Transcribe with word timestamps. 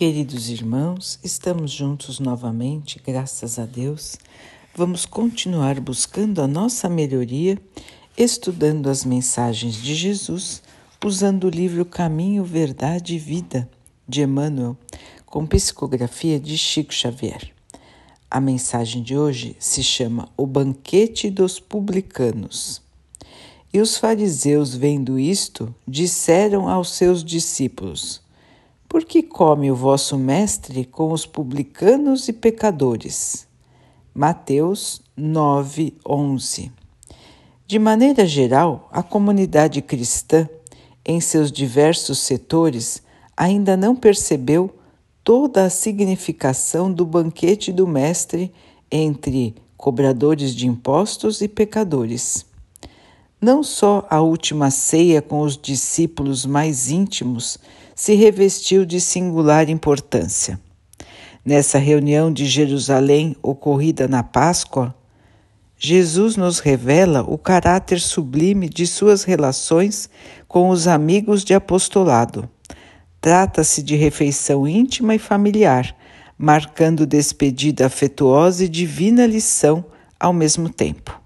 Queridos 0.00 0.48
irmãos, 0.48 1.18
estamos 1.22 1.70
juntos 1.70 2.20
novamente, 2.20 2.98
graças 3.06 3.58
a 3.58 3.66
Deus. 3.66 4.16
Vamos 4.74 5.04
continuar 5.04 5.78
buscando 5.78 6.40
a 6.40 6.46
nossa 6.46 6.88
melhoria, 6.88 7.58
estudando 8.16 8.88
as 8.88 9.04
mensagens 9.04 9.74
de 9.74 9.94
Jesus, 9.94 10.62
usando 11.04 11.44
o 11.44 11.50
livro 11.50 11.84
Caminho, 11.84 12.42
Verdade 12.42 13.16
e 13.16 13.18
Vida, 13.18 13.68
de 14.08 14.22
Emmanuel, 14.22 14.74
com 15.26 15.46
psicografia 15.46 16.40
de 16.40 16.56
Chico 16.56 16.94
Xavier. 16.94 17.52
A 18.30 18.40
mensagem 18.40 19.02
de 19.02 19.18
hoje 19.18 19.54
se 19.60 19.82
chama 19.82 20.30
O 20.34 20.46
Banquete 20.46 21.28
dos 21.28 21.60
Publicanos. 21.60 22.80
E 23.70 23.78
os 23.78 23.98
fariseus, 23.98 24.74
vendo 24.74 25.18
isto, 25.18 25.74
disseram 25.86 26.70
aos 26.70 26.88
seus 26.88 27.22
discípulos: 27.22 28.22
por 28.90 29.04
que 29.04 29.22
come 29.22 29.70
o 29.70 29.76
vosso 29.76 30.18
mestre 30.18 30.84
com 30.84 31.12
os 31.12 31.24
publicanos 31.24 32.26
e 32.26 32.32
pecadores? 32.32 33.46
Mateus 34.12 35.00
9, 35.16 35.94
11. 36.04 36.72
De 37.68 37.78
maneira 37.78 38.26
geral, 38.26 38.88
a 38.90 39.00
comunidade 39.00 39.80
cristã, 39.80 40.48
em 41.06 41.20
seus 41.20 41.52
diversos 41.52 42.18
setores, 42.18 43.00
ainda 43.36 43.76
não 43.76 43.94
percebeu 43.94 44.74
toda 45.22 45.66
a 45.66 45.70
significação 45.70 46.92
do 46.92 47.06
banquete 47.06 47.70
do 47.70 47.86
Mestre 47.86 48.52
entre 48.90 49.54
cobradores 49.76 50.52
de 50.52 50.66
impostos 50.66 51.40
e 51.40 51.46
pecadores. 51.46 52.44
Não 53.40 53.62
só 53.62 54.04
a 54.10 54.20
última 54.20 54.68
ceia 54.68 55.22
com 55.22 55.42
os 55.42 55.56
discípulos 55.56 56.44
mais 56.44 56.90
íntimos 56.90 57.56
se 58.00 58.14
revestiu 58.14 58.86
de 58.86 58.98
singular 58.98 59.68
importância. 59.68 60.58
Nessa 61.44 61.76
reunião 61.76 62.32
de 62.32 62.46
Jerusalém 62.46 63.36
ocorrida 63.42 64.08
na 64.08 64.22
Páscoa, 64.22 64.94
Jesus 65.76 66.34
nos 66.34 66.60
revela 66.60 67.20
o 67.20 67.36
caráter 67.36 68.00
sublime 68.00 68.70
de 68.70 68.86
suas 68.86 69.24
relações 69.24 70.08
com 70.48 70.70
os 70.70 70.88
amigos 70.88 71.44
de 71.44 71.52
apostolado. 71.52 72.48
Trata-se 73.20 73.82
de 73.82 73.96
refeição 73.96 74.66
íntima 74.66 75.14
e 75.14 75.18
familiar, 75.18 75.94
marcando 76.38 77.04
despedida 77.04 77.84
afetuosa 77.84 78.64
e 78.64 78.68
divina 78.70 79.26
lição 79.26 79.84
ao 80.18 80.32
mesmo 80.32 80.70
tempo. 80.70 81.20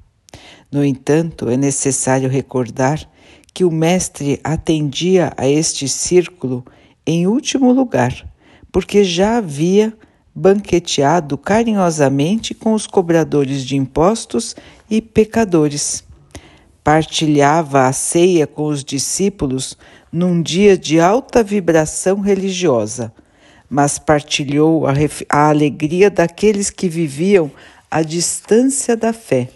No 0.72 0.84
entanto, 0.84 1.48
é 1.48 1.56
necessário 1.56 2.28
recordar 2.28 3.09
que 3.55 3.64
o 3.64 3.70
Mestre 3.70 4.41
atendia 4.42 5.33
a 5.36 5.48
este 5.48 5.88
círculo 5.88 6.64
em 7.06 7.28
último 7.28 7.72
lugar, 7.72 8.28
porque 8.72 9.05
já 9.05 9.36
havia 9.36 9.97
banqueteado 10.34 11.38
carinhosamente 11.38 12.52
com 12.52 12.72
os 12.72 12.88
cobradores 12.88 13.64
de 13.64 13.77
impostos 13.77 14.56
e 14.91 15.00
pecadores. 15.00 16.02
Partilhava 16.82 17.86
a 17.86 17.92
ceia 17.92 18.44
com 18.44 18.66
os 18.66 18.82
discípulos 18.82 19.78
num 20.10 20.42
dia 20.42 20.77
de 20.77 20.98
alta 20.98 21.41
vibração 21.41 22.20
religiosa, 22.20 23.12
mas 23.70 23.98
partilhou 23.98 24.86
a, 24.88 24.92
a 25.30 25.48
alegria 25.48 26.10
daqueles 26.10 26.70
que 26.70 26.88
viviam 26.88 27.50
à 27.88 28.02
distância 28.02 28.97
da 28.97 29.12
fé, 29.12 29.48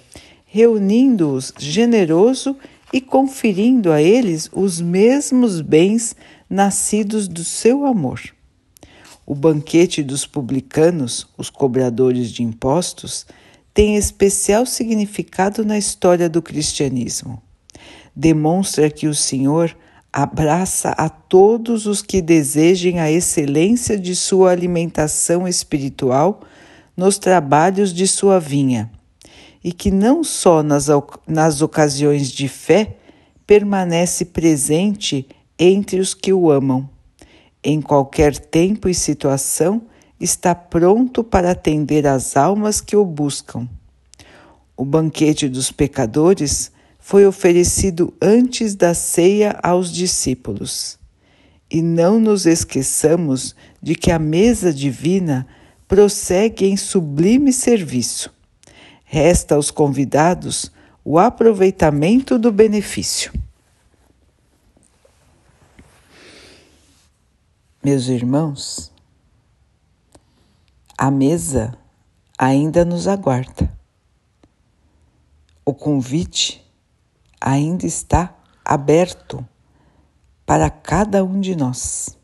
reunindo-os 0.47 1.53
generoso 1.59 2.53
e 2.53 2.78
conferindo 3.01 3.93
a 3.93 4.01
eles 4.01 4.49
os 4.53 4.81
mesmos 4.81 5.61
bens 5.61 6.17
nascidos 6.49 7.29
do 7.29 7.45
seu 7.45 7.85
amor. 7.85 8.21
O 9.27 9.35
banquete 9.35 10.03
dos 10.03 10.27
publicanos, 10.27 11.27
os 11.37 11.51
cobradores 11.51 12.31
de 12.31 12.43
impostos, 12.43 13.27
tem 13.75 13.97
especial 13.97 14.65
significado 14.65 15.65
na 15.65 15.77
história 15.77 16.29
do 16.29 16.41
cristianismo. 16.41 17.43
Demonstra 18.17 18.91
que 18.91 19.07
o 19.07 19.15
Senhor 19.15 19.77
abraça 20.11 20.91
a 20.93 21.09
todos 21.09 21.87
os 21.87 22.01
que 22.01 22.23
desejem 22.23 22.99
a 22.99 23.11
excelência 23.11 23.99
de 23.99 24.17
sua 24.17 24.51
alimentação 24.51 25.47
espiritual 25.47 26.41
nos 26.97 27.19
trabalhos 27.19 27.93
de 27.93 28.09
sua 28.09 28.41
vinha 28.41 28.91
e 29.69 29.73
que 29.73 29.91
não 29.91 30.25
só 30.25 30.63
nas, 30.63 30.87
nas 31.27 31.61
ocasiões 31.61 32.31
de 32.31 32.49
fé 32.49 32.97
permanece 33.47 34.25
presente 34.25 35.29
entre 35.59 36.01
os 36.01 36.15
que 36.15 36.33
o 36.33 36.51
amam. 36.51 36.89
Em 37.63 37.79
qualquer 37.79 38.35
tempo 38.35 38.89
e 38.89 38.95
situação, 38.95 39.83
está 40.19 40.55
pronto 40.55 41.23
para 41.23 41.51
atender 41.51 42.07
às 42.07 42.35
almas 42.35 42.81
que 42.81 42.97
o 42.97 43.05
buscam. 43.05 43.69
O 44.75 44.87
banquete 44.87 45.51
dos 45.51 45.71
pecadores 45.71 46.73
foi 46.99 47.27
oferecido 47.27 48.15
antes 48.23 48.75
da 48.75 48.95
ceia 48.95 49.61
aos 49.63 49.93
discípulos. 49.93 50.99
E 51.71 51.83
não 51.83 52.19
nos 52.19 52.47
esqueçamos 52.47 53.55
de 53.83 53.95
que 53.95 54.11
a 54.11 54.19
mesa 54.19 54.73
divina 54.73 55.47
prossegue 55.87 56.65
em 56.65 56.75
sublime 56.75 57.53
serviço. 57.53 58.38
Resta 59.11 59.55
aos 59.55 59.71
convidados 59.71 60.71
o 61.03 61.19
aproveitamento 61.19 62.39
do 62.39 62.53
benefício. 62.53 63.33
Meus 67.83 68.09
irmãos, 68.09 68.93
a 70.99 71.11
mesa 71.11 71.75
ainda 72.37 72.85
nos 72.85 73.09
aguarda. 73.09 73.75
O 75.65 75.73
convite 75.73 76.63
ainda 77.41 77.87
está 77.87 78.37
aberto 78.63 79.43
para 80.45 80.69
cada 80.69 81.25
um 81.25 81.41
de 81.41 81.57
nós. 81.57 82.15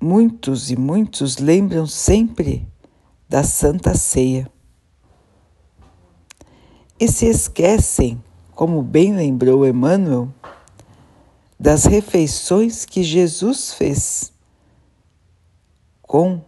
Muitos 0.00 0.70
e 0.70 0.76
muitos 0.76 1.38
lembram 1.38 1.84
sempre 1.84 2.64
da 3.28 3.42
Santa 3.42 3.94
Ceia. 3.94 4.50
E 6.98 7.06
se 7.06 7.26
esquecem, 7.26 8.22
como 8.54 8.82
bem 8.82 9.14
lembrou 9.14 9.66
Emmanuel, 9.66 10.28
das 11.60 11.84
refeições 11.84 12.84
que 12.84 13.02
Jesus 13.02 13.74
fez 13.74 14.32
com 16.02 16.40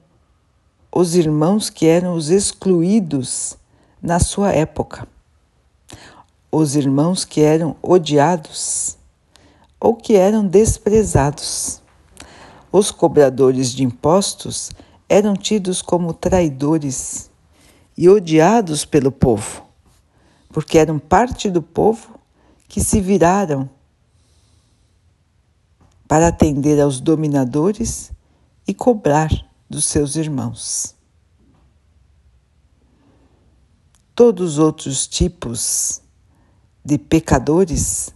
os 0.92 1.14
irmãos 1.14 1.68
que 1.68 1.86
eram 1.86 2.14
os 2.14 2.30
excluídos 2.30 3.56
na 4.00 4.18
sua 4.18 4.52
época, 4.52 5.06
os 6.50 6.74
irmãos 6.74 7.24
que 7.24 7.42
eram 7.42 7.76
odiados 7.82 8.98
ou 9.78 9.94
que 9.94 10.14
eram 10.14 10.46
desprezados. 10.46 11.80
Os 12.72 12.90
cobradores 12.90 13.72
de 13.72 13.82
impostos 13.82 14.70
eram 15.10 15.34
tidos 15.34 15.82
como 15.82 16.14
traidores 16.14 17.28
e 17.98 18.08
odiados 18.08 18.84
pelo 18.84 19.10
povo, 19.10 19.66
porque 20.50 20.78
eram 20.78 21.00
parte 21.00 21.50
do 21.50 21.60
povo 21.60 22.16
que 22.68 22.80
se 22.80 23.00
viraram 23.00 23.68
para 26.06 26.28
atender 26.28 26.80
aos 26.80 27.00
dominadores 27.00 28.12
e 28.64 28.72
cobrar 28.72 29.30
dos 29.68 29.84
seus 29.84 30.14
irmãos. 30.14 30.94
Todos 34.14 34.52
os 34.52 34.58
outros 34.58 35.08
tipos 35.08 36.00
de 36.84 36.96
pecadores 36.98 38.14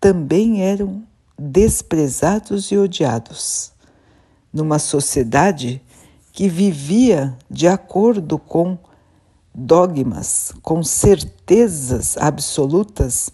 também 0.00 0.62
eram 0.62 1.06
desprezados 1.38 2.70
e 2.72 2.78
odiados 2.78 3.72
numa 4.50 4.78
sociedade 4.78 5.82
que 6.32 6.48
vivia 6.48 7.36
de 7.50 7.66
acordo 7.66 8.38
com 8.38 8.78
dogmas, 9.54 10.52
com 10.62 10.82
certezas 10.82 12.16
absolutas 12.16 13.30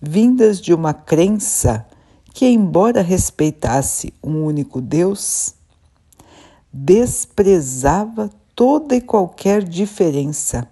vindas 0.00 0.60
de 0.60 0.74
uma 0.74 0.92
crença 0.92 1.86
que, 2.32 2.46
embora 2.46 3.02
respeitasse 3.02 4.12
um 4.22 4.44
único 4.44 4.80
Deus, 4.80 5.54
desprezava 6.72 8.30
toda 8.54 8.94
e 8.94 9.00
qualquer 9.00 9.62
diferença, 9.62 10.68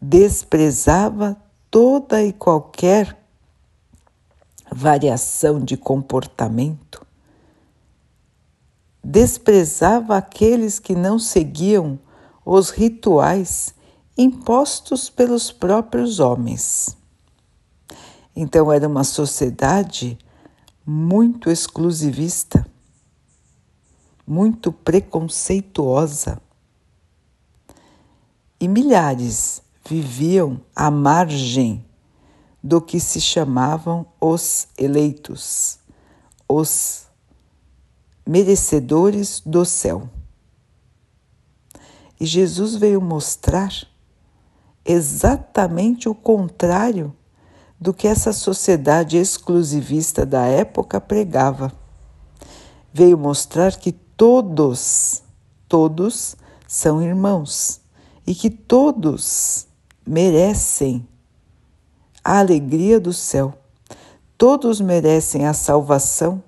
desprezava 0.00 1.36
toda 1.70 2.22
e 2.22 2.32
qualquer 2.32 3.16
variação 4.70 5.60
de 5.60 5.76
comportamento, 5.76 7.05
desprezava 9.08 10.16
aqueles 10.16 10.80
que 10.80 10.92
não 10.92 11.16
seguiam 11.16 11.96
os 12.44 12.70
rituais 12.70 13.72
impostos 14.18 15.08
pelos 15.08 15.52
próprios 15.52 16.18
homens. 16.18 16.96
Então, 18.34 18.72
era 18.72 18.88
uma 18.88 19.04
sociedade 19.04 20.18
muito 20.84 21.48
exclusivista, 21.48 22.66
muito 24.26 24.72
preconceituosa. 24.72 26.42
E 28.58 28.66
milhares 28.66 29.62
viviam 29.88 30.60
à 30.74 30.90
margem 30.90 31.84
do 32.60 32.80
que 32.80 32.98
se 32.98 33.20
chamavam 33.20 34.04
os 34.20 34.66
eleitos, 34.76 35.78
os 36.48 37.05
merecedores 38.26 39.40
do 39.44 39.64
céu. 39.64 40.08
E 42.18 42.26
Jesus 42.26 42.74
veio 42.74 43.00
mostrar 43.00 43.72
exatamente 44.84 46.08
o 46.08 46.14
contrário 46.14 47.14
do 47.78 47.92
que 47.92 48.08
essa 48.08 48.32
sociedade 48.32 49.16
exclusivista 49.16 50.24
da 50.24 50.46
época 50.46 51.00
pregava. 51.00 51.72
Veio 52.92 53.18
mostrar 53.18 53.76
que 53.76 53.92
todos, 53.92 55.22
todos 55.68 56.36
são 56.66 57.02
irmãos 57.02 57.80
e 58.26 58.34
que 58.34 58.48
todos 58.48 59.66
merecem 60.06 61.06
a 62.24 62.38
alegria 62.38 62.98
do 62.98 63.12
céu. 63.12 63.54
Todos 64.38 64.80
merecem 64.80 65.46
a 65.46 65.52
salvação. 65.52 66.42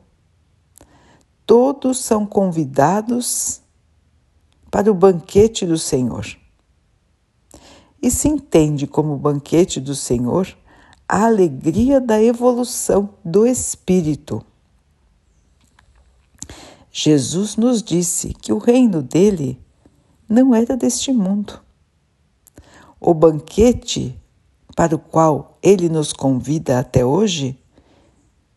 Todos 1.48 2.00
são 2.00 2.26
convidados 2.26 3.62
para 4.70 4.92
o 4.92 4.94
banquete 4.94 5.64
do 5.64 5.78
Senhor. 5.78 6.26
E 8.02 8.10
se 8.10 8.28
entende 8.28 8.86
como 8.86 9.16
banquete 9.16 9.80
do 9.80 9.94
Senhor 9.94 10.54
a 11.08 11.24
alegria 11.24 12.02
da 12.02 12.22
evolução 12.22 13.14
do 13.24 13.46
espírito. 13.46 14.44
Jesus 16.92 17.56
nos 17.56 17.82
disse 17.82 18.34
que 18.34 18.52
o 18.52 18.58
reino 18.58 19.00
dele 19.02 19.58
não 20.28 20.54
era 20.54 20.76
deste 20.76 21.14
mundo. 21.14 21.62
O 23.00 23.14
banquete 23.14 24.20
para 24.76 24.94
o 24.94 24.98
qual 24.98 25.56
ele 25.62 25.88
nos 25.88 26.12
convida 26.12 26.78
até 26.78 27.06
hoje 27.06 27.58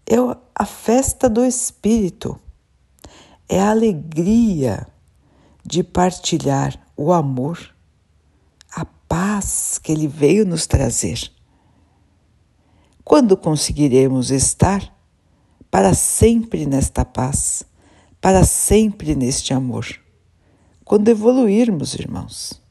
é 0.06 0.18
a 0.54 0.66
festa 0.66 1.30
do 1.30 1.46
Espírito, 1.46 2.38
é 3.52 3.60
a 3.60 3.72
alegria 3.72 4.88
de 5.62 5.84
partilhar 5.84 6.82
o 6.96 7.12
amor, 7.12 7.76
a 8.74 8.86
paz 8.86 9.78
que 9.78 9.92
ele 9.92 10.08
veio 10.08 10.46
nos 10.46 10.66
trazer. 10.66 11.30
Quando 13.04 13.36
conseguiremos 13.36 14.32
estar 14.32 14.98
para 15.70 15.94
sempre 15.94 16.66
nesta 16.66 17.04
paz, 17.04 17.64
para 18.22 18.46
sempre 18.46 19.16
neste 19.16 19.54
amor? 19.54 19.86
Quando 20.86 21.10
evoluirmos, 21.10 21.94
irmãos. 21.94 22.62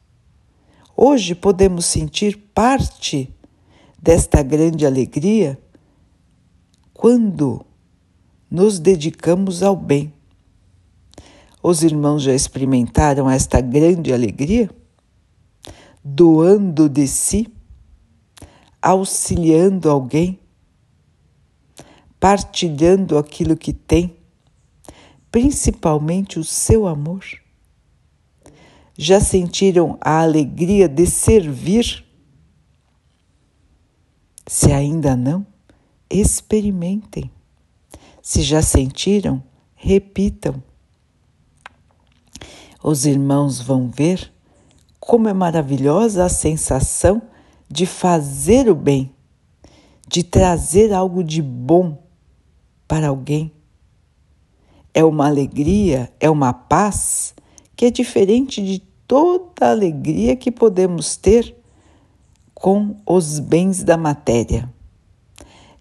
Hoje 0.97 1.35
podemos 1.35 1.85
sentir 1.85 2.37
parte 2.55 3.31
desta 4.01 4.41
grande 4.41 4.83
alegria 4.83 5.61
quando 6.91 7.63
nos 8.49 8.79
dedicamos 8.79 9.61
ao 9.61 9.75
bem. 9.75 10.11
Os 11.63 11.83
irmãos 11.83 12.23
já 12.23 12.33
experimentaram 12.33 13.29
esta 13.29 13.61
grande 13.61 14.11
alegria? 14.11 14.69
Doando 16.03 16.89
de 16.89 17.07
si, 17.07 17.47
auxiliando 18.81 19.89
alguém, 19.89 20.39
partilhando 22.19 23.17
aquilo 23.17 23.55
que 23.55 23.73
tem, 23.73 24.15
principalmente 25.31 26.39
o 26.39 26.43
seu 26.43 26.87
amor. 26.87 27.23
Já 28.97 29.19
sentiram 29.19 29.97
a 30.01 30.21
alegria 30.21 30.87
de 30.87 31.05
servir? 31.05 32.03
Se 34.47 34.71
ainda 34.71 35.15
não, 35.15 35.45
experimentem. 36.09 37.31
Se 38.21 38.41
já 38.41 38.61
sentiram, 38.61 39.41
repitam. 39.75 40.61
Os 42.83 43.05
irmãos 43.05 43.61
vão 43.61 43.87
ver 43.87 44.31
como 44.99 45.27
é 45.27 45.33
maravilhosa 45.33 46.25
a 46.25 46.29
sensação 46.29 47.21
de 47.69 47.85
fazer 47.85 48.69
o 48.69 48.75
bem, 48.75 49.13
de 50.07 50.23
trazer 50.23 50.91
algo 50.91 51.23
de 51.23 51.41
bom 51.41 51.97
para 52.87 53.09
alguém. 53.09 53.51
É 54.93 55.03
uma 55.03 55.27
alegria, 55.27 56.11
é 56.19 56.29
uma 56.29 56.53
paz 56.53 57.33
que 57.75 57.85
é 57.85 57.91
diferente 57.91 58.63
de 58.63 58.79
toda 59.07 59.67
a 59.67 59.71
alegria 59.71 60.35
que 60.35 60.51
podemos 60.51 61.15
ter 61.15 61.55
com 62.53 62.95
os 63.05 63.39
bens 63.39 63.83
da 63.83 63.97
matéria. 63.97 64.71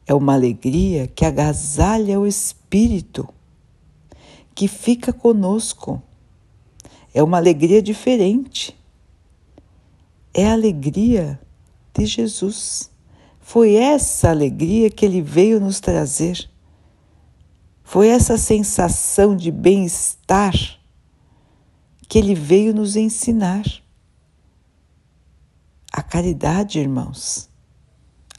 É 0.06 0.14
uma 0.14 0.34
alegria 0.34 1.06
que 1.06 1.24
agasalha 1.24 2.18
o 2.20 2.26
espírito, 2.26 3.28
que 4.54 4.68
fica 4.68 5.12
conosco. 5.12 6.02
É 7.12 7.22
uma 7.22 7.36
alegria 7.36 7.82
diferente. 7.82 8.76
É 10.32 10.46
a 10.46 10.52
alegria 10.52 11.40
de 11.94 12.06
Jesus. 12.06 12.90
Foi 13.40 13.74
essa 13.74 14.30
alegria 14.30 14.90
que 14.90 15.04
ele 15.04 15.20
veio 15.20 15.60
nos 15.60 15.80
trazer. 15.80 16.48
Foi 17.82 18.08
essa 18.08 18.38
sensação 18.38 19.34
de 19.34 19.50
bem-estar 19.50 20.54
que 22.08 22.18
ele 22.18 22.34
veio 22.34 22.72
nos 22.72 22.94
ensinar. 22.94 23.64
A 25.92 26.02
caridade, 26.02 26.78
irmãos, 26.78 27.50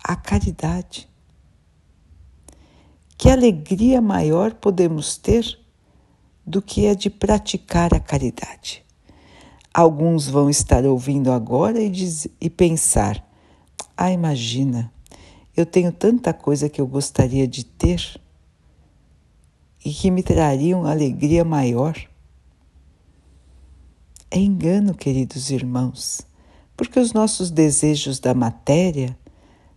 a 0.01 0.15
caridade. 0.15 1.09
Que 3.17 3.29
alegria 3.29 4.01
maior 4.01 4.53
podemos 4.53 5.17
ter 5.17 5.59
do 6.51 6.61
que 6.61 6.87
a 6.87 6.93
de 6.93 7.09
praticar 7.09 7.93
a 7.93 7.99
caridade? 7.99 8.85
Alguns 9.73 10.27
vão 10.27 10.49
estar 10.49 10.85
ouvindo 10.85 11.31
agora 11.31 11.81
e, 11.81 11.89
diz, 11.89 12.27
e 12.39 12.49
pensar: 12.49 13.25
ah, 13.97 14.11
imagina, 14.11 14.91
eu 15.57 15.65
tenho 15.65 15.91
tanta 15.91 16.33
coisa 16.33 16.69
que 16.69 16.79
eu 16.79 16.85
gostaria 16.85 17.47
de 17.47 17.63
ter 17.63 18.19
e 19.83 19.91
que 19.91 20.11
me 20.11 20.21
trariam 20.21 20.85
alegria 20.85 21.43
maior. 21.43 21.97
É 24.29 24.37
engano, 24.37 24.93
queridos 24.93 25.49
irmãos 25.49 26.29
porque 26.81 26.99
os 26.99 27.13
nossos 27.13 27.51
desejos 27.51 28.17
da 28.17 28.33
matéria 28.33 29.15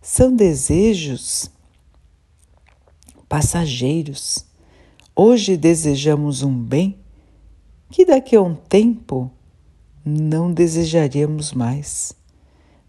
são 0.01 0.35
desejos 0.35 1.51
passageiros. 3.29 4.43
Hoje 5.17 5.55
desejamos 5.55 6.43
um 6.43 6.53
bem 6.53 6.99
que 7.89 8.05
daqui 8.05 8.35
a 8.35 8.41
um 8.41 8.53
tempo 8.53 9.31
não 10.03 10.51
desejaríamos 10.51 11.53
mais, 11.53 12.13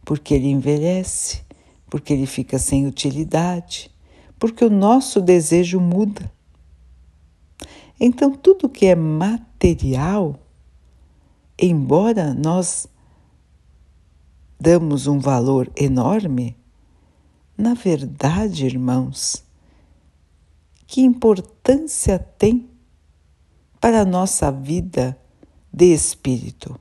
porque 0.05 0.35
ele 0.35 0.49
envelhece, 0.49 1.43
porque 1.89 2.13
ele 2.13 2.27
fica 2.27 2.59
sem 2.59 2.85
utilidade, 2.85 3.93
porque 4.41 4.65
o 4.65 4.71
nosso 4.71 5.21
desejo 5.21 5.79
muda. 5.79 6.29
Então, 8.01 8.33
tudo 8.33 8.69
que 8.69 8.87
é 8.87 8.97
material, 8.97 10.37
embora 11.57 12.35
nós 12.35 12.89
damos 14.59 15.07
um 15.07 15.21
valor 15.21 15.71
enorme? 15.77 16.57
Na 17.57 17.75
verdade, 17.75 18.67
irmãos, 18.67 19.46
que 20.87 21.03
importância 21.03 22.19
tem 22.19 22.69
para 23.81 24.03
a 24.03 24.05
nossa 24.05 24.51
vida 24.51 25.19
de 25.73 25.93
espírito? 25.93 26.79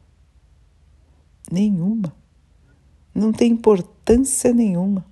Nenhuma. 1.52 2.14
Não 3.14 3.32
tem 3.32 3.52
importância 3.52 4.54
nenhuma. 4.54 5.06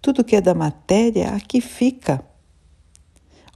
Tudo 0.00 0.24
que 0.24 0.36
é 0.36 0.40
da 0.40 0.54
matéria 0.54 1.30
aqui 1.30 1.60
fica. 1.60 2.24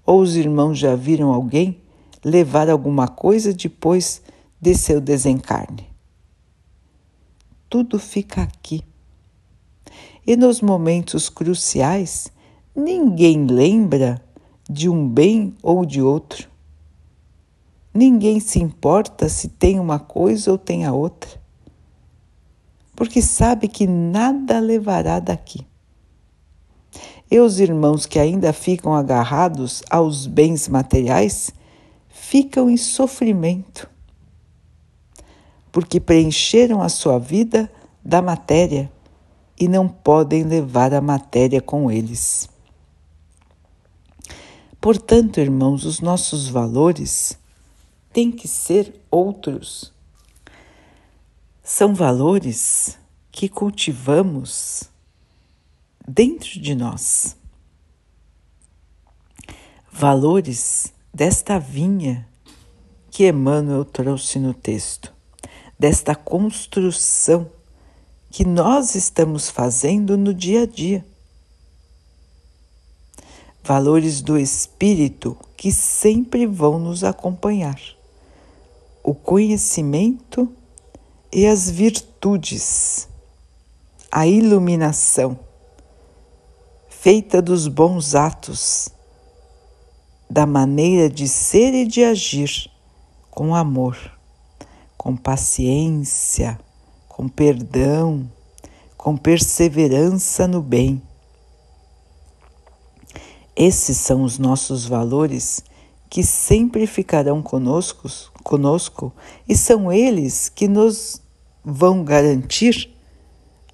Ou 0.05 0.21
os 0.21 0.37
irmãos 0.37 0.79
já 0.79 0.95
viram 0.95 1.33
alguém 1.33 1.81
levar 2.25 2.71
alguma 2.71 3.09
coisa 3.09 3.53
depois 3.53 4.23
de 4.61 4.75
seu 4.75 5.01
desencarne? 5.01 5.97
tudo 7.69 7.99
fica 7.99 8.43
aqui. 8.43 8.83
E 10.27 10.37
nos 10.37 10.61
momentos 10.61 11.29
cruciais, 11.29 12.33
ninguém 12.75 13.47
lembra 13.47 14.23
de 14.69 14.89
um 14.89 15.09
bem 15.09 15.55
ou 15.63 15.85
de 15.85 16.03
outro. 16.03 16.49
Ninguém 17.95 18.41
se 18.41 18.59
importa 18.59 19.29
se 19.29 19.49
tem 19.49 19.81
uma 19.81 19.99
coisa 19.99 20.51
ou 20.51 20.59
tem 20.59 20.85
a 20.85 20.93
outra, 20.93 21.41
porque 22.95 23.23
sabe 23.23 23.69
que 23.69 23.87
nada 23.87 24.59
levará 24.59 25.19
daqui. 25.19 25.67
e 27.31 27.41
os 27.41 27.59
irmãos 27.59 28.07
que 28.07 28.19
ainda 28.19 28.53
ficam 28.53 28.95
agarrados 28.95 29.83
aos 29.91 30.27
bens 30.27 30.69
materiais 30.69 31.51
ficam 32.09 32.71
em 32.71 32.77
sofrimento, 32.77 33.91
porque 35.73 35.99
preencheram 35.99 36.83
a 36.83 36.89
sua 36.89 37.19
vida 37.19 37.71
da 38.05 38.23
matéria 38.23 38.91
e 39.59 39.69
não 39.69 39.89
podem 39.89 40.45
levar 40.45 40.95
a 40.95 41.01
matéria 41.01 41.61
com 41.61 41.91
eles. 41.91 42.49
Portanto, 44.87 45.41
irmãos, 45.41 45.85
os 45.85 45.99
nossos 45.99 46.47
valores 46.47 47.37
têm 48.13 48.31
que 48.31 48.47
ser 48.47 48.95
outros. 49.11 49.93
São 51.61 51.93
valores 51.93 52.97
que 53.33 53.49
cultivamos 53.49 54.85
dentro 56.07 56.61
de 56.61 56.77
nós. 56.77 57.37
Valores 59.91 60.93
desta 61.13 61.59
vinha 61.59 62.25
que 63.11 63.29
Emmanuel 63.29 63.85
trouxe 63.85 64.39
no 64.39 64.55
texto, 64.55 65.13
desta 65.77 66.15
construção 66.15 67.51
que 68.31 68.45
nós 68.45 68.95
estamos 68.95 69.51
fazendo 69.51 70.17
no 70.17 70.33
dia 70.33 70.63
a 70.63 70.67
dia. 70.67 71.05
Valores 73.67 74.23
do 74.23 74.39
espírito 74.39 75.37
que 75.57 75.73
sempre 75.73 76.47
vão 76.47 76.79
nos 76.79 77.03
acompanhar. 77.03 77.81
O 79.03 79.13
conhecimento 79.13 80.49
e 81.33 81.49
as 81.49 81.69
virtudes, 81.69 83.09
a 84.09 84.25
iluminação 84.25 85.37
feita 86.89 87.43
dos 87.43 87.67
bons 87.67 88.15
atos, 88.15 88.89
da 90.31 90.47
maneira 90.47 91.11
de 91.11 91.27
ser 91.27 91.75
e 91.75 91.85
de 91.85 92.05
agir 92.05 92.71
com 93.33 93.53
amor, 93.53 93.99
com 94.97 95.17
paciência, 95.17 96.57
com 97.09 97.27
perdão, 97.29 98.31
com 98.97 99.17
perseverança 99.17 100.47
no 100.47 100.63
bem. 100.63 101.03
Esses 103.57 103.97
são 103.97 104.23
os 104.23 104.39
nossos 104.39 104.85
valores 104.85 105.65
que 106.11 106.23
sempre 106.23 106.87
ficarão 106.87 107.41
conosco, 107.43 108.07
conosco 108.45 109.11
e 109.49 109.57
são 109.57 109.91
eles 109.91 110.51
que 110.51 110.69
nos 110.69 111.23
vão 111.65 112.05
garantir 112.05 112.95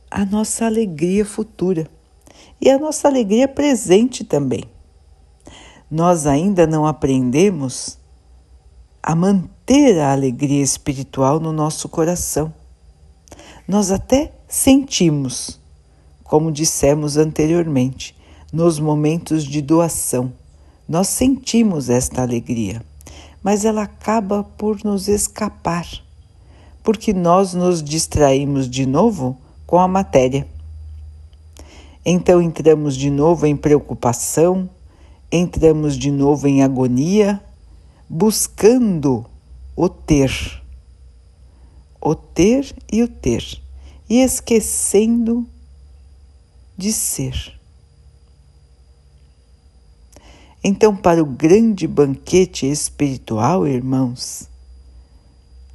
a 0.08 0.24
nossa 0.24 0.66
alegria 0.66 1.26
futura 1.26 1.90
e 2.60 2.70
a 2.70 2.78
nossa 2.78 3.08
alegria 3.08 3.48
presente 3.48 4.22
também. 4.22 4.62
Nós 5.90 6.26
ainda 6.26 6.64
não 6.64 6.86
aprendemos 6.86 7.98
a 9.02 9.16
manter 9.16 9.98
a 9.98 10.12
alegria 10.12 10.62
espiritual 10.62 11.40
no 11.40 11.52
nosso 11.52 11.88
coração. 11.88 12.54
Nós 13.66 13.90
até 13.90 14.32
sentimos, 14.46 15.58
como 16.22 16.52
dissemos 16.52 17.16
anteriormente, 17.16 18.14
nos 18.52 18.78
momentos 18.78 19.44
de 19.44 19.62
doação. 19.62 20.32
Nós 20.86 21.08
sentimos 21.08 21.88
esta 21.88 22.20
alegria, 22.20 22.84
mas 23.42 23.64
ela 23.64 23.82
acaba 23.82 24.44
por 24.44 24.84
nos 24.84 25.08
escapar, 25.08 25.86
porque 26.82 27.14
nós 27.14 27.54
nos 27.54 27.82
distraímos 27.82 28.68
de 28.68 28.84
novo 28.84 29.38
com 29.66 29.78
a 29.78 29.88
matéria. 29.88 30.46
Então 32.04 32.42
entramos 32.42 32.94
de 32.96 33.08
novo 33.08 33.46
em 33.46 33.56
preocupação, 33.56 34.68
entramos 35.30 35.96
de 35.96 36.10
novo 36.10 36.46
em 36.46 36.62
agonia, 36.62 37.40
buscando 38.08 39.24
o 39.74 39.88
ter, 39.88 40.62
o 42.00 42.14
ter 42.14 42.74
e 42.92 43.02
o 43.02 43.08
ter, 43.08 43.62
e 44.10 44.20
esquecendo 44.20 45.46
de 46.76 46.92
ser. 46.92 47.61
Então, 50.64 50.94
para 50.94 51.20
o 51.20 51.26
grande 51.26 51.88
banquete 51.88 52.70
espiritual, 52.70 53.66
irmãos, 53.66 54.48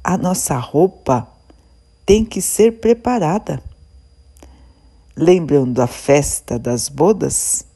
a 0.02 0.16
nossa 0.16 0.56
roupa 0.56 1.28
tem 2.06 2.24
que 2.24 2.40
ser 2.40 2.80
preparada. 2.80 3.62
Lembram 5.14 5.70
da 5.70 5.86
festa 5.86 6.58
das 6.58 6.88
bodas? 6.88 7.66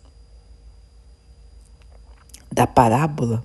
Da 2.51 2.67
parábola? 2.67 3.45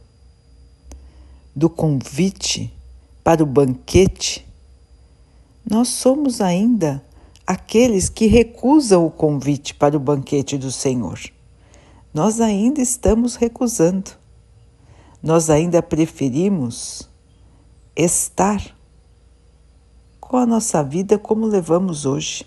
Do 1.53 1.69
convite 1.69 2.73
para 3.21 3.43
o 3.43 3.45
banquete? 3.45 4.47
Nós 5.69 5.89
somos 5.89 6.39
ainda 6.39 7.03
aqueles 7.45 8.07
que 8.07 8.27
recusam 8.27 9.05
o 9.05 9.11
convite 9.11 9.73
para 9.73 9.97
o 9.97 9.99
banquete 9.99 10.57
do 10.57 10.71
Senhor. 10.71 11.19
Nós 12.17 12.41
ainda 12.41 12.81
estamos 12.81 13.35
recusando. 13.35 14.11
Nós 15.21 15.51
ainda 15.51 15.83
preferimos 15.83 17.07
estar 17.95 18.75
com 20.19 20.37
a 20.37 20.45
nossa 20.45 20.83
vida 20.83 21.19
como 21.19 21.45
levamos 21.45 22.05
hoje 22.05 22.43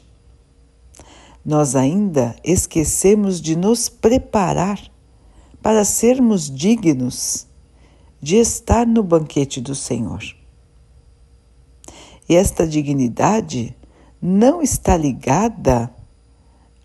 nós 1.44 1.74
ainda 1.74 2.36
esquecemos 2.44 3.40
de 3.40 3.56
nos 3.56 3.88
preparar 3.88 4.80
para 5.62 5.84
sermos 5.84 6.50
dignos 6.50 7.46
de 8.20 8.36
estar 8.36 8.86
no 8.86 9.02
banquete 9.02 9.60
do 9.60 9.74
Senhor. 9.74 10.22
E 12.28 12.36
esta 12.36 12.66
dignidade 12.66 13.74
não 14.20 14.60
está 14.60 14.96
ligada 14.96 15.94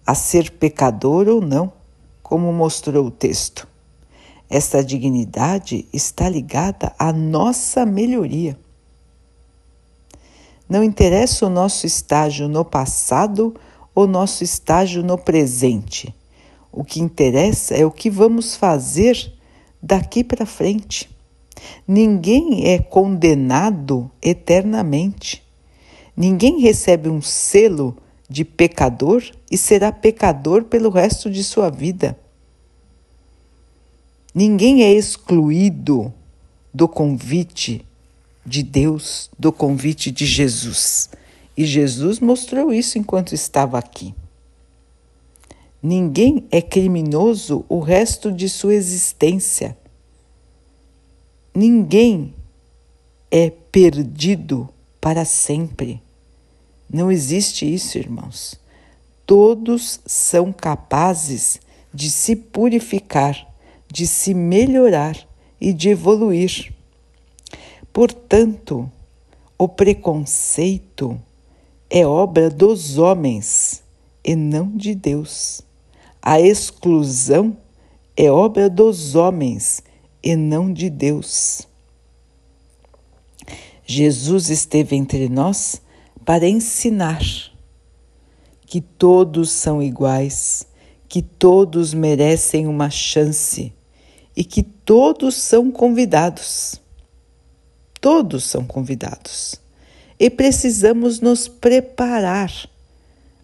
a 0.05 0.15
ser 0.15 0.51
pecador 0.51 1.27
ou 1.27 1.41
não, 1.41 1.73
como 2.25 2.51
mostrou 2.51 3.05
o 3.05 3.11
texto. 3.11 3.67
Esta 4.49 4.83
dignidade 4.83 5.87
está 5.93 6.27
ligada 6.27 6.91
à 6.97 7.13
nossa 7.13 7.85
melhoria. 7.85 8.57
Não 10.67 10.83
interessa 10.83 11.45
o 11.45 11.51
nosso 11.51 11.85
estágio 11.85 12.47
no 12.47 12.65
passado 12.65 13.55
o 13.93 14.07
nosso 14.07 14.43
estágio 14.43 15.03
no 15.03 15.19
presente. 15.19 16.15
O 16.71 16.83
que 16.83 16.99
interessa 16.99 17.75
é 17.75 17.85
o 17.85 17.91
que 17.91 18.09
vamos 18.09 18.55
fazer 18.55 19.31
daqui 19.79 20.23
para 20.23 20.47
frente. 20.47 21.07
Ninguém 21.87 22.65
é 22.65 22.79
condenado 22.79 24.09
eternamente. 24.19 25.43
Ninguém 26.17 26.59
recebe 26.59 27.07
um 27.07 27.21
selo 27.21 27.95
de 28.29 28.43
pecador 28.43 29.23
e 29.49 29.57
será 29.57 29.91
pecador 29.91 30.63
pelo 30.63 30.89
resto 30.89 31.29
de 31.29 31.43
sua 31.43 31.69
vida. 31.69 32.17
Ninguém 34.33 34.83
é 34.83 34.91
excluído 34.91 36.13
do 36.73 36.87
convite 36.87 37.85
de 38.45 38.61
Deus, 38.61 39.29
do 39.39 39.51
convite 39.51 40.11
de 40.11 40.25
Jesus. 40.25 41.09
E 41.55 41.65
Jesus 41.65 42.19
mostrou 42.19 42.73
isso 42.73 42.97
enquanto 42.97 43.33
estava 43.33 43.79
aqui. 43.79 44.13
Ninguém 45.81 46.45
é 46.51 46.61
criminoso 46.61 47.63
o 47.69 47.79
resto 47.79 48.31
de 48.31 48.49
sua 48.49 48.73
existência. 48.73 49.77
Ninguém 51.53 52.33
é 53.31 53.49
perdido 53.49 54.67
para 54.99 55.23
sempre. 55.23 56.01
Não 56.91 57.11
existe 57.11 57.71
isso, 57.71 57.97
irmãos. 57.97 58.59
Todos 59.25 59.99
são 60.05 60.53
capazes 60.53 61.59
de 61.93 62.09
se 62.09 62.35
purificar, 62.35 63.47
de 63.91 64.05
se 64.05 64.33
melhorar 64.33 65.17
e 65.59 65.73
de 65.73 65.89
evoluir. 65.89 66.73
Portanto, 67.91 68.91
o 69.57 69.67
preconceito 69.67 71.19
é 71.89 72.05
obra 72.05 72.49
dos 72.49 72.97
homens 72.97 73.81
e 74.23 74.35
não 74.35 74.75
de 74.75 74.93
Deus. 74.93 75.61
A 76.21 76.41
exclusão 76.41 77.55
é 78.17 78.29
obra 78.29 78.69
dos 78.69 79.15
homens 79.15 79.81
e 80.21 80.35
não 80.35 80.73
de 80.73 80.89
Deus. 80.89 81.67
Jesus 83.85 84.49
esteve 84.49 84.95
entre 84.95 85.29
nós 85.29 85.81
para 86.25 86.47
ensinar 86.47 87.21
que 88.65 88.81
todos 88.81 89.51
são 89.51 89.81
iguais, 89.81 90.65
que 91.07 91.21
todos 91.21 91.93
merecem 91.93 92.67
uma 92.67 92.89
chance 92.89 93.71
e 94.35 94.43
que 94.43 94.63
todos 94.63 95.35
são 95.35 95.71
convidados. 95.71 96.81
Todos 98.01 98.43
são 98.43 98.65
convidados 98.65 99.59
e 100.19 100.29
precisamos 100.29 101.19
nos 101.19 101.47
preparar 101.47 102.51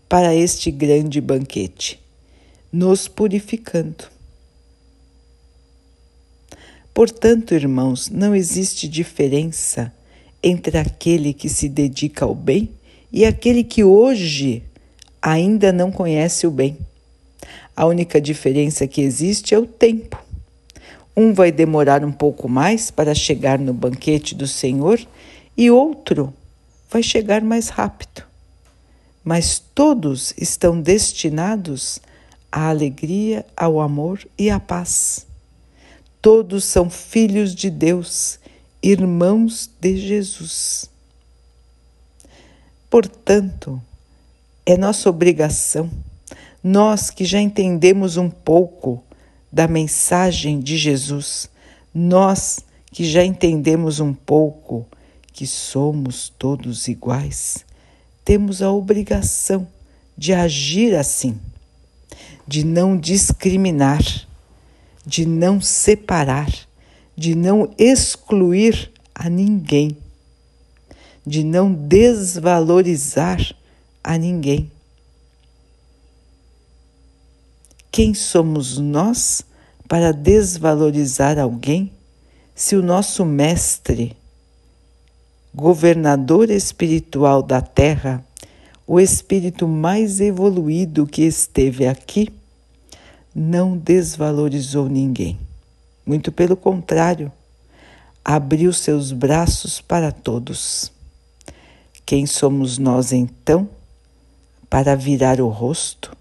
para 0.07 0.35
este 0.35 0.71
grande 0.71 1.21
banquete. 1.21 2.00
nos 2.73 3.05
purificando. 3.05 4.05
Portanto, 6.93 7.53
irmãos, 7.53 8.09
não 8.09 8.33
existe 8.33 8.88
diferença 8.88 9.93
entre 10.43 10.77
aquele 10.77 11.33
que 11.33 11.50
se 11.50 11.69
dedica 11.69 12.25
ao 12.25 12.33
bem 12.33 12.69
e 13.12 13.25
aquele 13.25 13.63
que 13.63 13.83
hoje 13.83 14.63
ainda 15.21 15.71
não 15.71 15.91
conhece 15.91 16.48
o 16.48 16.51
bem. 16.51 16.77
A 17.75 17.86
única 17.86 18.19
diferença 18.19 18.88
que 18.88 19.01
existe 19.01 19.53
é 19.53 19.60
o 19.60 19.65
tempo. 19.65 20.17
Um 21.15 21.33
vai 21.33 21.51
demorar 21.51 22.03
um 22.03 22.12
pouco 22.12 22.48
mais 22.48 22.89
para 22.89 23.13
chegar 23.13 23.60
no 23.60 23.74
banquete 23.74 24.33
do 24.33 24.48
Senhor 24.48 25.00
e 25.57 25.69
outro 25.69 26.33
vai 26.89 27.03
chegar 27.03 27.41
mais 27.41 27.69
rápido. 27.69 28.24
Mas 29.24 29.60
todos 29.74 30.33
estão 30.38 30.81
destinados 30.81 32.00
à 32.51 32.69
alegria, 32.69 33.45
ao 33.55 33.79
amor 33.79 34.25
e 34.38 34.50
à 34.50 34.60
paz. 34.60 35.27
Todos 36.21 36.65
são 36.65 36.89
filhos 36.89 37.55
de 37.55 37.69
Deus, 37.69 38.39
irmãos 38.81 39.69
de 39.79 39.97
Jesus. 39.97 40.89
Portanto, 42.89 43.81
é 44.65 44.77
nossa 44.77 45.09
obrigação, 45.09 45.89
nós 46.63 47.09
que 47.09 47.25
já 47.25 47.39
entendemos 47.39 48.17
um 48.17 48.29
pouco 48.29 49.03
da 49.51 49.67
mensagem 49.67 50.59
de 50.59 50.77
Jesus, 50.77 51.50
nós 51.93 52.59
que 52.91 53.05
já 53.05 53.23
entendemos 53.23 54.00
um 54.00 54.13
pouco 54.13 54.85
que 55.33 55.47
somos 55.47 56.29
todos 56.38 56.88
iguais, 56.88 57.65
temos 58.25 58.61
a 58.61 58.71
obrigação 58.71 59.67
de 60.17 60.33
agir 60.33 60.95
assim, 60.95 61.39
de 62.47 62.65
não 62.65 62.97
discriminar 62.97 64.01
de 65.05 65.25
não 65.25 65.59
separar, 65.59 66.50
de 67.21 67.35
não 67.35 67.71
excluir 67.77 68.91
a 69.13 69.29
ninguém, 69.29 69.95
de 71.23 71.43
não 71.43 71.71
desvalorizar 71.71 73.55
a 74.03 74.17
ninguém. 74.17 74.71
Quem 77.91 78.15
somos 78.15 78.79
nós 78.79 79.43
para 79.87 80.11
desvalorizar 80.11 81.37
alguém 81.37 81.91
se 82.55 82.75
o 82.75 82.81
nosso 82.81 83.23
mestre, 83.23 84.17
governador 85.53 86.49
espiritual 86.49 87.43
da 87.43 87.61
Terra, 87.61 88.25
o 88.87 88.99
espírito 88.99 89.67
mais 89.67 90.19
evoluído 90.19 91.05
que 91.05 91.21
esteve 91.21 91.85
aqui, 91.85 92.29
não 93.35 93.77
desvalorizou 93.77 94.89
ninguém. 94.89 95.50
Muito 96.11 96.29
pelo 96.29 96.57
contrário, 96.57 97.31
abriu 98.21 98.73
seus 98.73 99.13
braços 99.13 99.79
para 99.79 100.11
todos. 100.11 100.91
Quem 102.05 102.25
somos 102.25 102.77
nós 102.77 103.13
então 103.13 103.69
para 104.69 104.93
virar 104.93 105.39
o 105.39 105.47
rosto, 105.47 106.13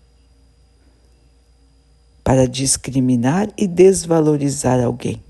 para 2.23 2.47
discriminar 2.47 3.49
e 3.59 3.66
desvalorizar 3.66 4.78
alguém? 4.78 5.20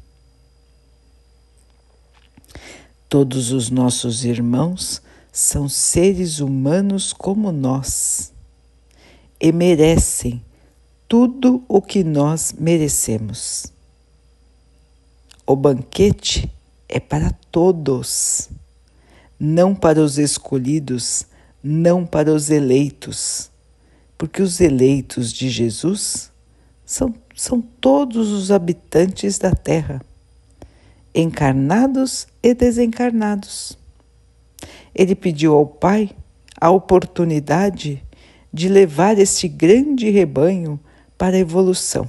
Todos 3.09 3.53
os 3.53 3.71
nossos 3.71 4.27
irmãos 4.27 5.01
são 5.33 5.71
seres 5.71 6.39
humanos 6.39 7.15
como 7.15 7.51
nós 7.51 8.31
e 9.41 9.53
merecem 9.53 10.45
tudo 11.09 11.65
o 11.67 11.81
que 11.81 12.05
nós 12.05 12.53
merecemos. 12.53 13.80
O 15.51 15.57
banquete 15.57 16.49
é 16.89 17.01
para 17.01 17.33
todos, 17.51 18.49
não 19.37 19.75
para 19.75 20.01
os 20.01 20.17
escolhidos, 20.17 21.27
não 21.61 22.07
para 22.07 22.33
os 22.33 22.51
eleitos, 22.51 23.51
porque 24.17 24.43
os 24.43 24.61
eleitos 24.61 25.33
de 25.33 25.51
Jesus 25.51 26.31
são, 26.87 27.13
são 27.35 27.61
todos 27.61 28.31
os 28.31 28.53
habitantes 28.53 29.39
da 29.39 29.51
terra, 29.51 30.01
encarnados 31.13 32.29
e 32.41 32.55
desencarnados. 32.55 33.77
Ele 34.95 35.17
pediu 35.17 35.57
ao 35.57 35.67
Pai 35.67 36.11
a 36.61 36.71
oportunidade 36.71 38.01
de 38.53 38.69
levar 38.69 39.19
este 39.19 39.49
grande 39.49 40.11
rebanho 40.11 40.79
para 41.19 41.35
a 41.35 41.41
evolução. 41.41 42.07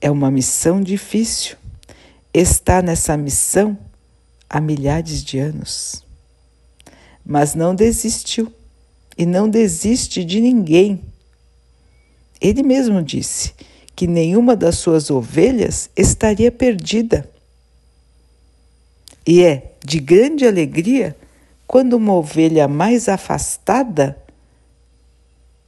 É 0.00 0.08
uma 0.08 0.30
missão 0.30 0.80
difícil. 0.80 1.60
Está 2.34 2.80
nessa 2.80 3.16
missão 3.16 3.78
há 4.48 4.60
milhares 4.60 5.22
de 5.22 5.38
anos. 5.38 6.04
Mas 7.24 7.54
não 7.54 7.74
desistiu 7.74 8.52
e 9.16 9.26
não 9.26 9.48
desiste 9.48 10.24
de 10.24 10.40
ninguém. 10.40 11.02
Ele 12.40 12.62
mesmo 12.62 13.02
disse 13.02 13.54
que 13.94 14.06
nenhuma 14.06 14.56
das 14.56 14.78
suas 14.78 15.10
ovelhas 15.10 15.90
estaria 15.96 16.50
perdida. 16.50 17.28
E 19.26 19.42
é 19.42 19.74
de 19.84 20.00
grande 20.00 20.46
alegria 20.46 21.16
quando 21.66 21.94
uma 21.94 22.14
ovelha 22.14 22.66
mais 22.66 23.08
afastada 23.08 24.16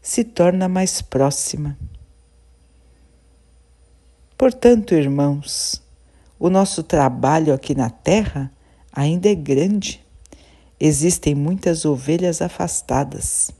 se 0.03 0.25
torna 0.25 0.69
mais 0.69 1.01
próxima. 1.01 1.79
Portanto, 4.37 4.95
irmãos, 4.95 5.84
o 6.45 6.51
nosso 6.51 6.83
trabalho 6.83 7.55
aqui 7.55 7.75
na 7.75 7.89
Terra 7.89 8.53
ainda 8.93 9.31
é 9.31 9.35
grande. 9.35 10.05
Existem 10.79 11.35
muitas 11.35 11.87
ovelhas 11.87 12.43
afastadas. 12.43 13.51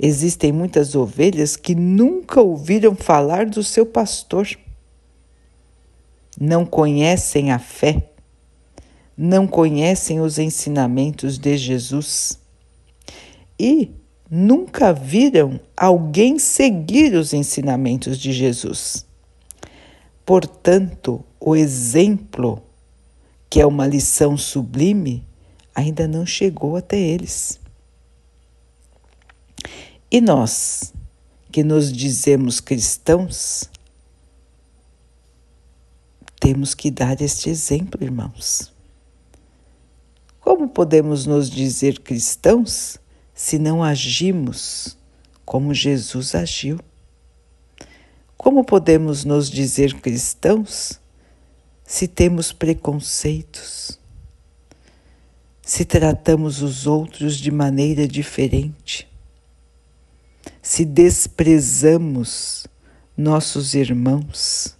Existem 0.00 0.50
muitas 0.50 0.94
ovelhas 0.94 1.56
que 1.56 1.74
nunca 1.74 2.40
ouviram 2.40 2.96
falar 2.96 3.44
do 3.44 3.62
seu 3.62 3.84
pastor. 3.84 4.48
Não 6.40 6.64
conhecem 6.64 7.52
a 7.52 7.58
fé, 7.58 8.12
não 9.14 9.46
conhecem 9.46 10.20
os 10.20 10.38
ensinamentos 10.38 11.38
de 11.38 11.54
Jesus. 11.58 12.38
E 13.60 13.90
nunca 14.30 14.94
viram 14.94 15.60
alguém 15.76 16.38
seguir 16.38 17.14
os 17.14 17.34
ensinamentos 17.34 18.16
de 18.16 18.32
Jesus. 18.32 19.06
Portanto, 20.28 21.24
o 21.40 21.56
exemplo, 21.56 22.62
que 23.48 23.62
é 23.62 23.66
uma 23.66 23.86
lição 23.86 24.36
sublime, 24.36 25.26
ainda 25.74 26.06
não 26.06 26.26
chegou 26.26 26.76
até 26.76 26.98
eles. 26.98 27.58
E 30.10 30.20
nós, 30.20 30.92
que 31.50 31.64
nos 31.64 31.90
dizemos 31.90 32.60
cristãos, 32.60 33.70
temos 36.38 36.74
que 36.74 36.90
dar 36.90 37.22
este 37.22 37.48
exemplo, 37.48 38.04
irmãos. 38.04 38.70
Como 40.40 40.68
podemos 40.68 41.24
nos 41.24 41.48
dizer 41.48 42.00
cristãos 42.00 42.98
se 43.34 43.58
não 43.58 43.82
agimos 43.82 44.94
como 45.46 45.72
Jesus 45.72 46.34
agiu? 46.34 46.78
Como 48.38 48.64
podemos 48.64 49.26
nos 49.26 49.50
dizer 49.50 49.92
cristãos 50.00 50.98
se 51.84 52.08
temos 52.08 52.50
preconceitos? 52.52 54.00
Se 55.60 55.84
tratamos 55.84 56.62
os 56.62 56.86
outros 56.86 57.36
de 57.36 57.50
maneira 57.50 58.08
diferente? 58.08 59.06
Se 60.62 60.86
desprezamos 60.86 62.66
nossos 63.14 63.74
irmãos? 63.74 64.74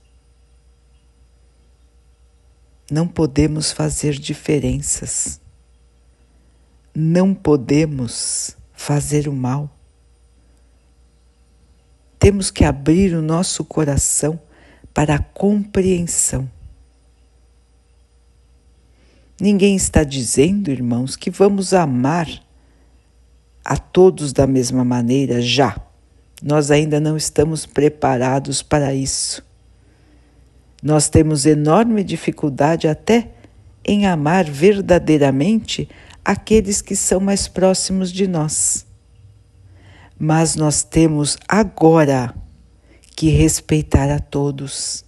Não 2.91 3.07
podemos 3.07 3.71
fazer 3.71 4.19
diferenças 4.19 5.39
não 7.01 7.33
podemos 7.33 8.57
fazer 8.73 9.29
o 9.29 9.33
mal. 9.33 9.71
Temos 12.19 12.51
que 12.51 12.65
abrir 12.65 13.15
o 13.15 13.23
nosso 13.23 13.65
coração 13.65 14.39
para 14.93 15.15
a 15.15 15.19
compreensão. 15.19 16.51
Ninguém 19.41 19.77
está 19.77 20.03
dizendo, 20.03 20.71
irmãos, 20.71 21.15
que 21.15 21.31
vamos 21.31 21.73
amar 21.73 22.29
a 23.65 23.77
todos 23.77 24.33
da 24.33 24.47
mesma 24.47 24.85
maneira 24.85 25.41
já. 25.41 25.81
Nós 26.43 26.71
ainda 26.71 26.99
não 26.99 27.17
estamos 27.17 27.67
preparados 27.67 28.63
para 28.63 28.95
isso. 28.95 29.45
Nós 30.83 31.09
temos 31.09 31.47
enorme 31.47 32.03
dificuldade 32.03 32.89
até 32.89 33.29
em 33.85 34.07
amar 34.07 34.45
verdadeiramente 34.45 35.89
aqueles 36.25 36.83
que 36.83 36.97
são 36.97 37.21
mais 37.21 37.47
próximos 37.47 38.13
de 38.13 38.27
nós. 38.27 38.88
Mas 40.19 40.57
nós 40.57 40.83
temos 40.83 41.37
agora 41.47 42.35
que 43.15 43.29
respeitar 43.31 44.11
a 44.11 44.19
todos. 44.19 45.05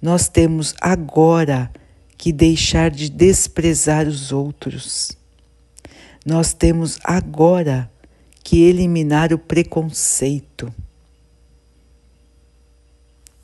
Nós 0.00 0.28
temos 0.28 0.74
agora 0.80 1.70
que 2.16 2.32
deixar 2.32 2.90
de 2.90 3.08
desprezar 3.08 4.06
os 4.06 4.32
outros. 4.32 5.16
Nós 6.24 6.52
temos 6.52 6.98
agora 7.02 7.90
que 8.44 8.62
eliminar 8.62 9.32
o 9.32 9.38
preconceito. 9.38 10.72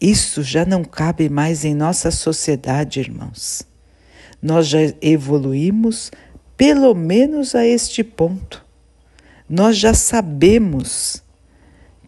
Isso 0.01 0.43
já 0.43 0.65
não 0.65 0.85
cabe 0.85 1.29
mais 1.29 1.65
em 1.65 1.75
nossa 1.75 2.11
sociedade, 2.11 3.01
irmãos. 3.01 3.63
Nós 4.43 4.67
já 4.69 4.79
evoluímos 5.01 6.11
pelo 6.57 6.95
menos 6.95 7.55
a 7.55 7.67
este 7.67 8.05
ponto. 8.05 8.64
Nós 9.49 9.77
já 9.77 9.93
sabemos, 9.93 11.23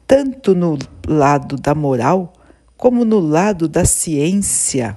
tanto 0.06 0.54
no 0.54 0.78
lado 1.06 1.56
da 1.56 1.74
moral 1.74 2.32
como 2.76 3.04
no 3.04 3.18
lado 3.18 3.68
da 3.68 3.84
ciência, 3.84 4.96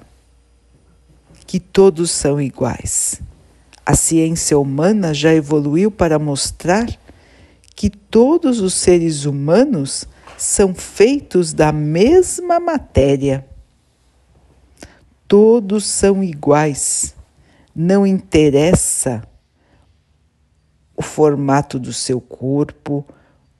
que 1.46 1.60
todos 1.60 2.10
são 2.10 2.40
iguais. 2.40 3.20
A 3.84 3.94
ciência 3.94 4.58
humana 4.58 5.12
já 5.12 5.34
evoluiu 5.34 5.90
para 5.90 6.18
mostrar 6.18 6.86
que 7.74 7.90
todos 7.90 8.60
os 8.60 8.74
seres 8.74 9.24
humanos 9.24 10.06
são 10.38 10.74
feitos 10.74 11.52
da 11.52 11.72
mesma 11.72 12.58
matéria. 12.58 13.46
Todos 15.26 15.86
são 15.86 16.22
iguais. 16.22 17.14
Não 17.74 18.06
interessa 18.06 19.22
o 21.00 21.02
formato 21.02 21.78
do 21.78 21.94
seu 21.94 22.20
corpo, 22.20 23.02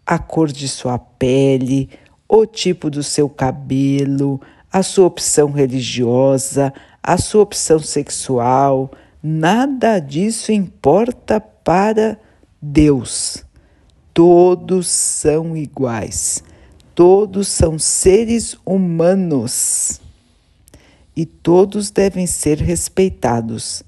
a 0.05 0.18
cor 0.18 0.53
de 0.53 0.68
sua 0.68 0.98
pele, 0.98 1.88
o 2.29 2.44
tipo 2.44 2.90
do 2.90 3.03
seu 3.03 3.31
cabelo, 3.31 4.38
a 4.70 4.83
sua 4.83 5.07
opção 5.07 5.50
religiosa, 5.50 6.70
a 7.03 7.16
sua 7.16 7.40
opção 7.40 7.79
sexual, 7.79 8.90
nada 9.22 9.98
disso 9.98 10.53
importa 10.53 11.40
para 11.40 12.18
Deus. 12.61 13.42
Todos 14.12 14.87
são 14.88 15.57
iguais. 15.57 16.44
Todos 16.94 17.48
são 17.48 17.79
seres 17.79 18.55
humanos 18.66 19.98
e 21.16 21.24
todos 21.24 21.90
devem 21.90 22.26
ser 22.26 22.59
respeitados, 22.59 23.83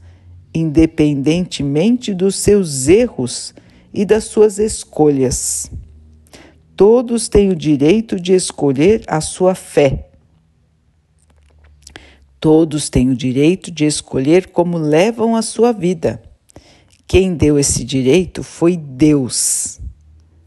independentemente 0.55 2.13
dos 2.13 2.37
seus 2.37 2.89
erros 2.89 3.55
e 3.93 4.05
das 4.05 4.25
suas 4.25 4.59
escolhas. 4.59 5.71
Todos 6.77 7.29
têm 7.29 7.51
o 7.51 7.57
direito 7.57 8.19
de 8.19 8.33
escolher 8.33 9.05
a 9.07 9.21
sua 9.21 9.55
fé. 9.55 10.09
Todos 12.41 12.91
têm 12.91 13.11
o 13.11 13.17
direito 13.17 13.71
de 13.71 13.85
escolher 13.85 14.49
como 14.49 14.79
levam 14.79 15.37
a 15.37 15.43
sua 15.43 15.73
vida. 15.73 16.23
Quem 17.07 17.35
deu 17.35 17.59
esse 17.59 17.85
direito 17.85 18.43
foi 18.43 18.77
Deus. 18.77 19.81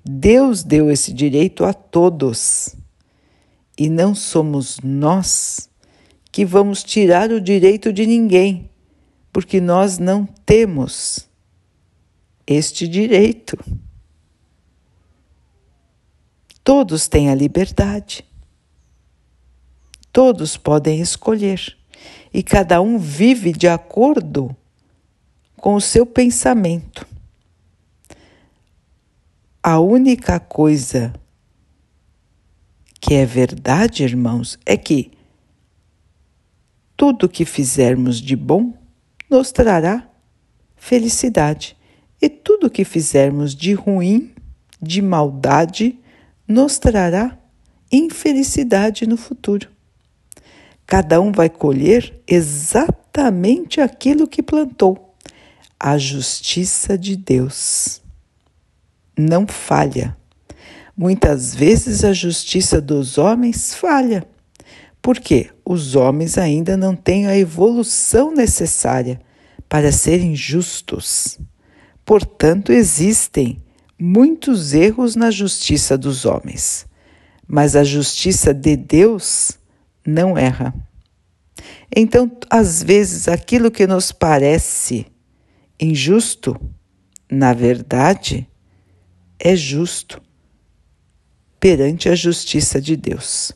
Deus 0.03 0.63
deu 0.63 0.91
esse 0.91 1.13
direito 1.13 1.63
a 1.63 1.73
todos. 1.73 2.75
E 3.77 3.89
não 3.89 4.13
somos 4.13 4.79
nós 4.83 5.69
que 6.31 6.43
vamos 6.43 6.83
tirar 6.83 7.31
o 7.31 7.39
direito 7.39 7.93
de 7.93 8.05
ninguém, 8.05 8.69
porque 9.35 9.59
nós 9.59 9.97
não 9.97 10.25
temos 10.25 11.27
este 12.47 12.87
direito. 12.87 13.59
Todos 16.63 17.09
têm 17.09 17.29
a 17.29 17.35
liberdade. 17.35 18.23
Todos 20.13 20.55
podem 20.55 21.01
escolher. 21.01 21.77
E 22.33 22.41
cada 22.41 22.79
um 22.79 22.97
vive 22.97 23.51
de 23.51 23.67
acordo 23.67 24.55
com 25.57 25.75
o 25.75 25.81
seu 25.81 26.05
pensamento. 26.05 27.05
A 29.61 29.81
única 29.81 30.39
coisa 30.39 31.13
que 33.01 33.15
é 33.15 33.25
verdade, 33.25 34.01
irmãos, 34.01 34.57
é 34.65 34.77
que 34.77 35.11
tudo 36.95 37.27
que 37.27 37.43
fizermos 37.43 38.21
de 38.21 38.37
bom 38.37 38.84
nos 39.29 39.51
trará 39.51 40.09
felicidade, 40.75 41.77
e 42.21 42.29
tudo 42.29 42.69
que 42.69 42.83
fizermos 42.83 43.55
de 43.55 43.73
ruim, 43.73 44.33
de 44.81 45.01
maldade, 45.01 45.99
nos 46.47 46.77
trará 46.77 47.37
infelicidade 47.91 49.07
no 49.07 49.17
futuro. 49.17 49.69
Cada 50.85 51.19
um 51.19 51.31
vai 51.31 51.49
colher 51.49 52.21
exatamente 52.27 53.81
aquilo 53.81 54.27
que 54.27 54.43
plantou 54.43 55.15
a 55.79 55.97
justiça 55.97 56.97
de 56.97 57.15
Deus 57.15 58.01
não 59.17 59.47
falha. 59.47 60.15
Muitas 60.95 61.53
vezes 61.53 62.03
a 62.03 62.13
justiça 62.13 62.79
dos 62.79 63.17
homens 63.17 63.73
falha, 63.73 64.27
porque 65.05 65.51
os 65.63 65.95
homens 65.95 66.35
ainda 66.35 66.75
não 66.75 66.95
têm 66.95 67.27
a 67.27 67.37
evolução 67.37 68.33
necessária 68.33 69.21
para 69.69 69.91
serem 69.91 70.35
justos. 70.35 71.37
Portanto, 72.03 72.71
existem 72.71 73.61
muitos 73.99 74.73
erros 74.73 75.15
na 75.15 75.29
justiça 75.29 75.95
dos 75.95 76.25
homens, 76.25 76.87
mas 77.47 77.75
a 77.75 77.83
justiça 77.83 78.51
de 78.51 78.75
Deus 78.75 79.59
não 80.03 80.35
erra. 80.35 80.73
Então, 81.95 82.31
às 82.49 82.81
vezes, 82.81 83.27
aquilo 83.27 83.69
que 83.69 83.85
nos 83.85 84.11
parece 84.11 85.05
injusto, 85.79 86.59
na 87.29 87.53
verdade, 87.53 88.49
é 89.37 89.55
justo 89.55 90.19
perante 91.59 92.09
a 92.09 92.15
justiça 92.15 92.81
de 92.81 92.97
Deus. 92.97 93.53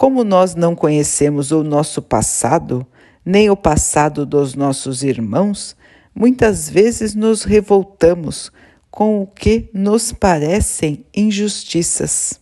Como 0.00 0.24
nós 0.24 0.54
não 0.54 0.74
conhecemos 0.74 1.52
o 1.52 1.62
nosso 1.62 2.00
passado, 2.00 2.86
nem 3.22 3.50
o 3.50 3.54
passado 3.54 4.24
dos 4.24 4.54
nossos 4.54 5.02
irmãos, 5.02 5.76
muitas 6.14 6.70
vezes 6.70 7.14
nos 7.14 7.44
revoltamos 7.44 8.50
com 8.90 9.20
o 9.20 9.26
que 9.26 9.68
nos 9.74 10.10
parecem 10.10 11.04
injustiças. 11.14 12.40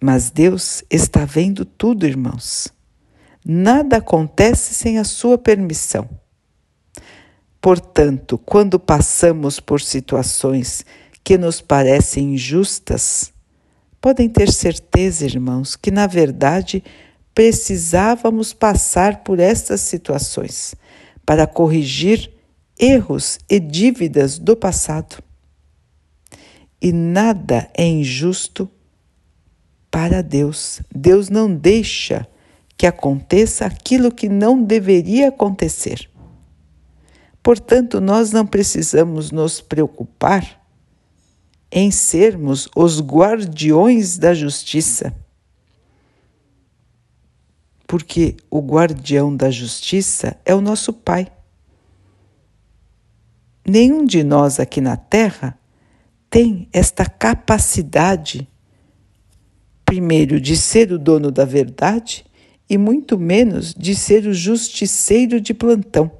Mas 0.00 0.30
Deus 0.30 0.84
está 0.88 1.24
vendo 1.24 1.64
tudo, 1.64 2.06
irmãos. 2.06 2.68
Nada 3.44 3.96
acontece 3.96 4.72
sem 4.72 5.00
a 5.00 5.04
sua 5.04 5.36
permissão. 5.36 6.08
Portanto, 7.60 8.38
quando 8.38 8.78
passamos 8.78 9.58
por 9.58 9.80
situações 9.80 10.86
que 11.24 11.36
nos 11.36 11.60
parecem 11.60 12.34
injustas, 12.34 13.29
podem 14.00 14.28
ter 14.28 14.50
certeza, 14.50 15.24
irmãos, 15.24 15.76
que 15.76 15.90
na 15.90 16.06
verdade 16.06 16.82
precisávamos 17.34 18.52
passar 18.52 19.22
por 19.22 19.38
estas 19.38 19.80
situações 19.80 20.74
para 21.24 21.46
corrigir 21.46 22.30
erros 22.78 23.38
e 23.48 23.60
dívidas 23.60 24.38
do 24.38 24.56
passado. 24.56 25.22
E 26.80 26.92
nada 26.92 27.68
é 27.74 27.86
injusto 27.86 28.68
para 29.90 30.22
Deus. 30.22 30.80
Deus 30.94 31.28
não 31.28 31.54
deixa 31.54 32.26
que 32.76 32.86
aconteça 32.86 33.66
aquilo 33.66 34.10
que 34.10 34.28
não 34.28 34.62
deveria 34.62 35.28
acontecer. 35.28 36.08
Portanto, 37.42 38.00
nós 38.00 38.32
não 38.32 38.46
precisamos 38.46 39.30
nos 39.30 39.60
preocupar 39.60 40.59
em 41.70 41.90
sermos 41.90 42.68
os 42.74 43.00
guardiões 43.00 44.18
da 44.18 44.34
justiça, 44.34 45.14
porque 47.86 48.36
o 48.50 48.60
guardião 48.60 49.34
da 49.34 49.50
justiça 49.50 50.36
é 50.44 50.54
o 50.54 50.60
nosso 50.60 50.92
Pai. 50.92 51.30
Nenhum 53.66 54.04
de 54.04 54.24
nós 54.24 54.58
aqui 54.58 54.80
na 54.80 54.96
Terra 54.96 55.58
tem 56.28 56.68
esta 56.72 57.04
capacidade, 57.04 58.48
primeiro, 59.84 60.40
de 60.40 60.56
ser 60.56 60.92
o 60.92 60.98
dono 60.98 61.30
da 61.30 61.44
verdade 61.44 62.24
e 62.68 62.78
muito 62.78 63.18
menos 63.18 63.74
de 63.74 63.94
ser 63.94 64.26
o 64.26 64.32
justiceiro 64.32 65.40
de 65.40 65.52
plantão. 65.52 66.10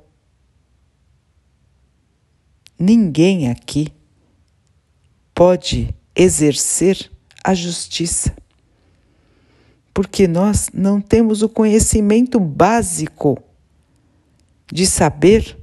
Ninguém 2.79 3.49
aqui 3.51 3.93
pode 5.41 5.89
exercer 6.15 7.11
a 7.43 7.55
justiça, 7.55 8.37
porque 9.95 10.29
nós 10.29 10.69
não 10.71 11.01
temos 11.01 11.41
o 11.41 11.49
conhecimento 11.49 12.39
básico 12.39 13.43
de 14.71 14.85
saber 14.85 15.57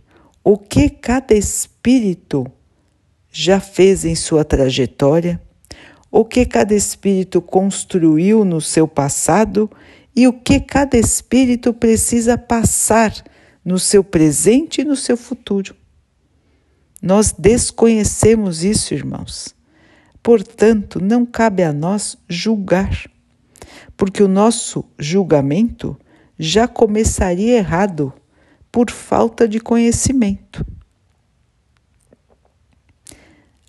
o 0.44 0.58
que 0.58 0.90
cada 0.90 1.36
espírito 1.36 2.48
já 3.32 3.60
fez 3.60 4.04
em 4.04 4.16
sua 4.16 4.44
trajetória, 4.44 5.40
o 6.10 6.26
que 6.26 6.44
cada 6.44 6.74
espírito 6.74 7.40
construiu 7.40 8.44
no 8.44 8.60
seu 8.60 8.88
passado 8.88 9.70
e 10.16 10.28
o 10.28 10.34
que 10.34 10.60
cada 10.60 10.98
espírito 10.98 11.72
precisa 11.72 12.36
passar 12.36 13.14
no 13.64 13.78
seu 13.78 14.04
presente 14.04 14.82
e 14.82 14.84
no 14.84 14.96
seu 14.96 15.16
futuro. 15.16 15.76
Nós 17.00 17.32
desconhecemos 17.32 18.64
isso, 18.64 18.96
irmãos. 18.96 19.56
Portanto, 20.28 21.00
não 21.00 21.26
cabe 21.26 21.64
a 21.64 21.72
nós 21.72 22.18
julgar, 22.28 23.10
porque 23.96 24.22
o 24.22 24.28
nosso 24.28 24.84
julgamento 25.00 25.98
já 26.38 26.68
começaria 26.68 27.56
errado 27.56 28.12
por 28.70 28.92
falta 28.92 29.48
de 29.48 29.58
conhecimento. 29.62 30.66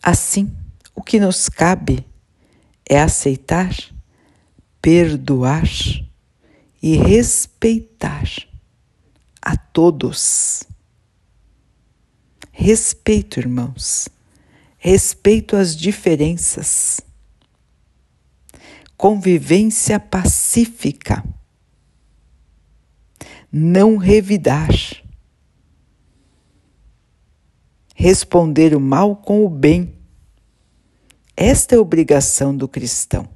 Assim, 0.02 0.52
o 0.96 1.00
que 1.00 1.20
nos 1.20 1.48
cabe 1.48 2.04
é 2.90 3.00
aceitar, 3.00 3.72
perdoar 4.82 5.70
e 6.82 6.96
respeitar 6.96 8.28
a 9.40 9.56
todos. 9.56 10.64
Respeito, 12.50 13.38
irmãos, 13.38 14.08
respeito 14.78 15.56
às 15.56 15.76
diferenças, 15.76 17.00
convivência 18.96 19.98
pacífica, 19.98 21.24
não 23.50 23.96
revidar, 23.96 24.70
responder 27.94 28.74
o 28.74 28.80
mal 28.80 29.16
com 29.16 29.44
o 29.44 29.48
bem. 29.48 29.92
Esta 31.36 31.74
é 31.74 31.78
a 31.78 31.80
obrigação 31.80 32.56
do 32.56 32.68
cristão. 32.68 33.28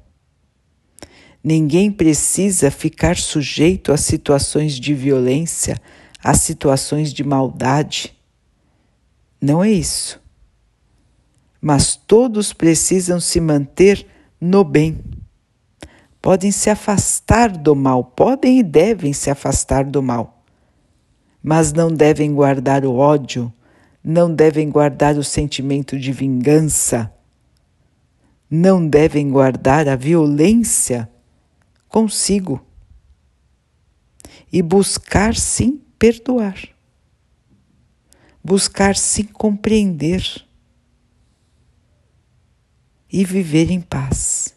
Ninguém 1.43 1.91
precisa 1.91 2.71
ficar 2.71 3.17
sujeito 3.17 3.91
a 3.91 3.97
situações 3.97 4.79
de 4.79 4.93
violência, 4.93 5.77
a 6.23 6.33
situações 6.33 7.11
de 7.11 7.21
maldade. 7.21 8.15
Não 9.41 9.61
é 9.61 9.69
isso. 9.69 10.22
Mas 11.65 11.95
todos 11.95 12.51
precisam 12.51 13.21
se 13.21 13.39
manter 13.39 14.05
no 14.37 14.65
bem. 14.65 15.01
Podem 16.21 16.51
se 16.51 16.69
afastar 16.69 17.55
do 17.55 17.73
mal, 17.73 18.03
podem 18.03 18.59
e 18.59 18.63
devem 18.63 19.13
se 19.13 19.29
afastar 19.29 19.85
do 19.85 20.03
mal, 20.03 20.43
mas 21.41 21.71
não 21.71 21.89
devem 21.89 22.33
guardar 22.33 22.83
o 22.83 22.95
ódio, 22.95 23.51
não 24.03 24.33
devem 24.33 24.69
guardar 24.69 25.15
o 25.15 25.23
sentimento 25.23 25.97
de 25.97 26.11
vingança, 26.11 27.09
não 28.49 28.85
devem 28.85 29.29
guardar 29.29 29.87
a 29.87 29.95
violência 29.95 31.09
consigo 31.87 32.61
e 34.51 34.61
buscar 34.61 35.33
sim 35.33 35.81
perdoar, 35.97 36.57
buscar 38.43 38.97
sim 38.97 39.23
compreender 39.23 40.42
e 43.13 43.23
viver 43.23 43.69
em 43.69 43.79
paz. 43.79 44.55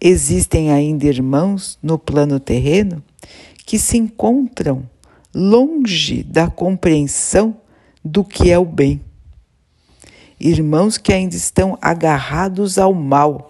Existem 0.00 0.70
ainda 0.70 1.06
irmãos 1.06 1.76
no 1.82 1.98
plano 1.98 2.38
terreno 2.38 3.02
que 3.66 3.78
se 3.78 3.98
encontram 3.98 4.88
longe 5.34 6.22
da 6.22 6.48
compreensão 6.48 7.60
do 8.04 8.24
que 8.24 8.50
é 8.50 8.58
o 8.58 8.64
bem. 8.64 9.02
Irmãos 10.38 10.96
que 10.96 11.12
ainda 11.12 11.34
estão 11.34 11.76
agarrados 11.82 12.78
ao 12.78 12.94
mal 12.94 13.48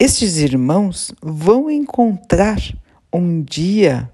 estes 0.00 0.36
irmãos 0.36 1.10
vão 1.20 1.68
encontrar 1.68 2.60
um 3.12 3.42
dia 3.42 4.08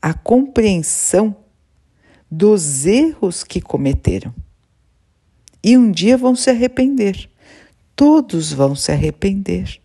a 0.00 0.14
compreensão 0.14 1.34
dos 2.30 2.86
erros 2.86 3.42
que 3.42 3.60
cometeram. 3.60 4.32
E 5.66 5.76
um 5.76 5.90
dia 5.90 6.16
vão 6.16 6.36
se 6.36 6.50
arrepender. 6.50 7.28
Todos 7.96 8.52
vão 8.52 8.76
se 8.76 8.92
arrepender. 8.92 9.80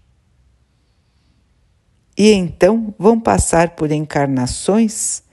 E 2.18 2.32
então 2.32 2.94
vão 3.00 3.20
passar 3.20 3.72
por 3.72 3.92
encarnações 3.92 5.24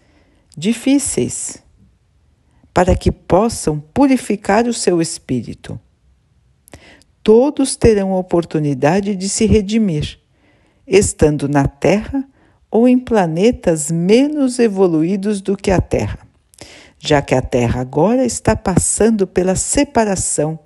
difíceis 0.57 1.63
para 2.73 2.97
que 2.97 3.13
possam 3.13 3.79
purificar 3.79 4.67
o 4.67 4.73
seu 4.73 5.03
espírito 5.03 5.79
todos 7.29 7.77
terão 7.77 8.15
a 8.15 8.19
oportunidade 8.19 9.15
de 9.15 9.29
se 9.29 9.45
redimir, 9.45 10.19
estando 10.87 11.47
na 11.47 11.69
Terra 11.69 12.27
ou 12.71 12.89
em 12.89 12.99
planetas 12.99 13.91
menos 13.91 14.59
evoluídos 14.59 15.43
do 15.43 15.55
que 15.55 15.71
a 15.71 15.79
Terra, 15.79 16.27
já 16.99 17.23
que 17.23 17.35
a 17.35 17.43
Terra 17.43 17.81
agora 17.81 18.25
está 18.25 18.57
passando 18.57 19.27
pela 19.27 19.55
separação 19.55 20.59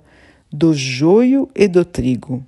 do 0.51 0.73
joio 0.73 1.49
e 1.55 1.67
do 1.67 1.85
trigo. 1.85 2.43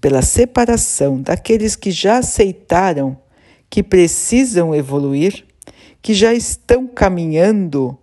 Pela 0.00 0.22
separação 0.22 1.20
daqueles 1.20 1.74
que 1.74 1.90
já 1.90 2.18
aceitaram 2.18 3.16
que 3.70 3.82
precisam 3.82 4.74
evoluir, 4.74 5.44
que 6.00 6.14
já 6.14 6.32
estão 6.32 6.86
caminhando 6.86 7.98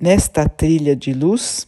nesta 0.00 0.48
trilha 0.48 0.94
de 0.94 1.12
luz 1.12 1.66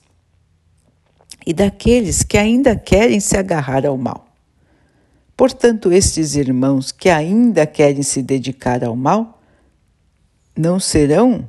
e 1.46 1.52
daqueles 1.52 2.22
que 2.22 2.38
ainda 2.38 2.76
querem 2.76 3.20
se 3.20 3.36
agarrar 3.36 3.86
ao 3.86 3.96
mal. 3.96 4.26
Portanto, 5.36 5.92
estes 5.92 6.34
irmãos 6.34 6.90
que 6.90 7.08
ainda 7.08 7.66
querem 7.66 8.02
se 8.02 8.22
dedicar 8.22 8.82
ao 8.82 8.96
mal 8.96 9.37
não 10.58 10.80
serão 10.80 11.46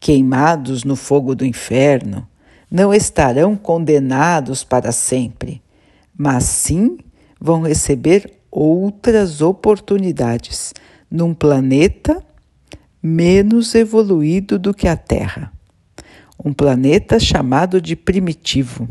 queimados 0.00 0.84
no 0.84 0.96
fogo 0.96 1.34
do 1.34 1.46
inferno, 1.46 2.28
não 2.68 2.92
estarão 2.92 3.56
condenados 3.56 4.64
para 4.64 4.90
sempre, 4.90 5.62
mas 6.16 6.44
sim 6.44 6.98
vão 7.40 7.62
receber 7.62 8.40
outras 8.50 9.40
oportunidades 9.40 10.74
num 11.10 11.32
planeta 11.32 12.22
menos 13.02 13.74
evoluído 13.74 14.58
do 14.58 14.74
que 14.74 14.88
a 14.88 14.96
Terra 14.96 15.52
um 16.44 16.52
planeta 16.52 17.18
chamado 17.18 17.80
de 17.80 17.96
primitivo. 17.96 18.88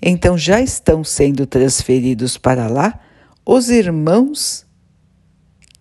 Então 0.00 0.36
já 0.36 0.60
estão 0.60 1.02
sendo 1.02 1.46
transferidos 1.46 2.36
para 2.36 2.66
lá 2.66 3.00
os 3.44 3.70
irmãos 3.70 4.66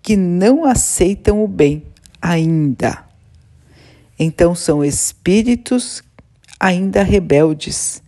que 0.01 0.15
não 0.15 0.63
aceitam 0.63 1.43
o 1.43 1.47
bem 1.47 1.83
ainda. 2.25 3.05
Então 4.17 4.55
são 4.55 4.83
espíritos 4.83 6.01
ainda 6.59 7.03
rebeldes, 7.03 8.01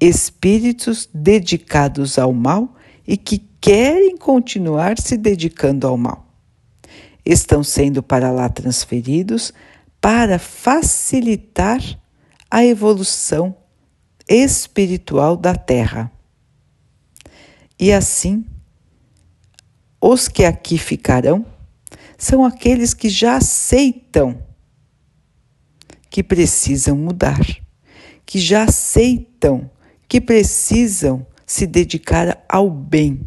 espíritos 0.00 1.08
dedicados 1.12 2.16
ao 2.16 2.32
mal 2.32 2.76
e 3.04 3.16
que 3.16 3.38
querem 3.60 4.16
continuar 4.16 5.00
se 5.00 5.16
dedicando 5.16 5.84
ao 5.84 5.96
mal. 5.96 6.32
Estão 7.24 7.64
sendo 7.64 8.04
para 8.04 8.30
lá 8.30 8.48
transferidos 8.48 9.52
para 10.00 10.38
facilitar 10.38 11.80
a 12.48 12.64
evolução 12.64 13.56
espiritual 14.28 15.36
da 15.36 15.56
Terra. 15.56 16.12
E 17.80 17.92
assim, 17.92 18.44
os 20.00 20.28
que 20.28 20.44
aqui 20.44 20.78
ficarão 20.78 21.44
são 22.16 22.44
aqueles 22.44 22.94
que 22.94 23.08
já 23.08 23.36
aceitam 23.36 24.42
que 26.08 26.22
precisam 26.22 26.96
mudar, 26.96 27.40
que 28.24 28.38
já 28.38 28.64
aceitam 28.64 29.70
que 30.08 30.20
precisam 30.20 31.26
se 31.44 31.66
dedicar 31.66 32.44
ao 32.48 32.70
bem. 32.70 33.20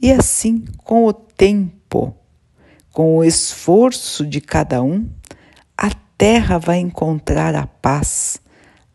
E 0.00 0.12
assim, 0.12 0.64
com 0.78 1.06
o 1.06 1.12
tempo, 1.12 2.14
com 2.92 3.16
o 3.16 3.24
esforço 3.24 4.26
de 4.26 4.40
cada 4.40 4.82
um, 4.82 5.08
terra 6.18 6.58
vai 6.58 6.78
encontrar 6.80 7.54
a 7.54 7.64
paz, 7.64 8.40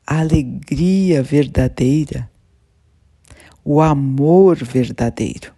a 0.06 0.20
alegria 0.20 1.24
verdadeira, 1.24 2.30
o 3.64 3.80
amor 3.80 4.58
verdadeiro. 4.58 5.54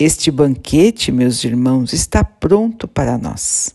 Este 0.00 0.30
banquete, 0.30 1.12
meus 1.12 1.44
irmãos, 1.44 1.92
está 1.92 2.24
pronto 2.24 2.88
para 2.88 3.18
nós. 3.18 3.74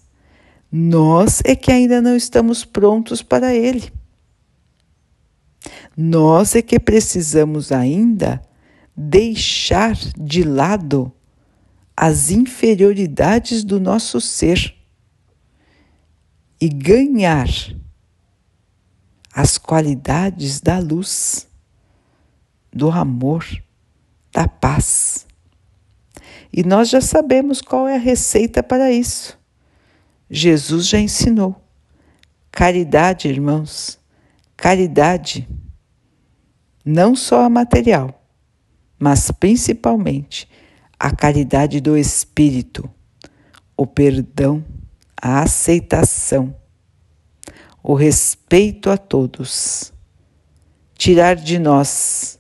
Nós 0.71 1.39
é 1.45 1.55
que 1.55 1.71
ainda 1.71 2.01
não 2.01 2.15
estamos 2.15 2.65
prontos 2.65 3.21
para 3.21 3.53
ele. 3.53 3.93
Nós 5.95 6.55
é 6.55 6.63
que 6.63 6.79
precisamos 6.79 7.71
ainda 7.71 8.41
deixar 8.97 9.95
de 10.17 10.41
lado 10.41 11.13
as 11.95 12.31
inferioridades 12.31 13.63
do 13.63 13.79
nosso 13.79 14.19
ser 14.19 14.75
e 16.59 16.67
ganhar 16.67 17.47
as 19.31 19.59
qualidades 19.59 20.59
da 20.59 20.79
luz, 20.79 21.47
do 22.73 22.89
amor, 22.89 23.45
da 24.33 24.47
paz. 24.47 25.24
E 26.57 26.63
nós 26.63 26.87
já 26.87 27.01
sabemos 27.01 27.61
qual 27.61 27.85
é 27.85 27.95
a 27.95 27.99
receita 27.99 28.63
para 28.63 28.89
isso. 28.89 29.37
Jesus 30.29 30.87
já 30.87 30.97
ensinou. 30.97 31.53
Caridade, 32.49 33.27
irmãos, 33.27 33.99
caridade, 34.55 35.49
não 36.85 37.13
só 37.13 37.41
a 37.41 37.49
material, 37.49 38.25
mas 38.97 39.29
principalmente 39.31 40.47
a 40.97 41.13
caridade 41.13 41.81
do 41.81 41.97
espírito, 41.97 42.89
o 43.75 43.85
perdão, 43.85 44.63
a 45.21 45.41
aceitação, 45.41 46.55
o 47.83 47.93
respeito 47.95 48.89
a 48.89 48.97
todos, 48.97 49.91
tirar 50.97 51.35
de 51.35 51.59
nós 51.59 52.39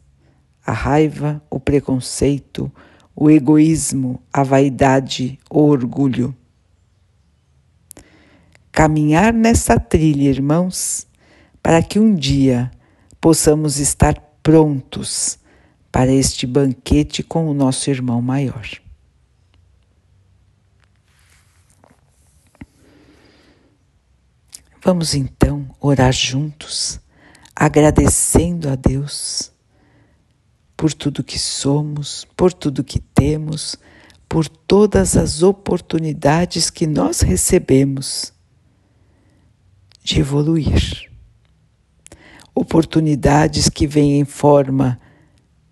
a 0.65 0.71
raiva, 0.71 1.43
o 1.49 1.59
preconceito, 1.59 2.71
o 3.15 3.29
egoísmo, 3.29 4.21
a 4.33 4.43
vaidade, 4.43 5.39
o 5.49 5.61
orgulho. 5.61 6.35
Caminhar 8.71 9.31
nessa 9.31 9.79
trilha, 9.79 10.29
irmãos, 10.29 11.07
para 11.63 11.81
que 11.81 11.97
um 11.97 12.13
dia 12.13 12.69
possamos 13.21 13.79
estar 13.79 14.19
prontos 14.43 15.39
para 15.91 16.11
este 16.11 16.45
banquete 16.45 17.23
com 17.23 17.47
o 17.47 17.53
nosso 17.53 17.89
irmão 17.89 18.21
maior. 18.21 18.67
Vamos 24.83 25.15
então 25.15 25.67
orar 25.79 26.11
juntos, 26.11 26.99
agradecendo 27.55 28.69
a 28.69 28.75
Deus 28.75 29.54
por 30.75 30.93
tudo 30.93 31.23
que 31.23 31.39
somos, 31.39 32.27
por 32.35 32.51
tudo 32.53 32.83
que 32.83 32.99
temos, 32.99 33.77
por 34.27 34.47
todas 34.47 35.15
as 35.15 35.43
oportunidades 35.43 36.69
que 36.69 36.85
nós 36.85 37.21
recebemos 37.21 38.33
de 40.03 40.19
evoluir. 40.19 41.09
Oportunidades 42.53 43.69
que 43.69 43.87
vêm 43.87 44.19
em 44.19 44.25
forma 44.25 44.99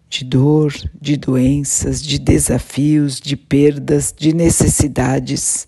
de 0.09 0.23
dor, 0.23 0.73
de 1.01 1.17
doenças, 1.17 2.01
de 2.01 2.19
desafios, 2.19 3.19
de 3.19 3.35
perdas, 3.35 4.13
de 4.15 4.33
necessidades, 4.33 5.67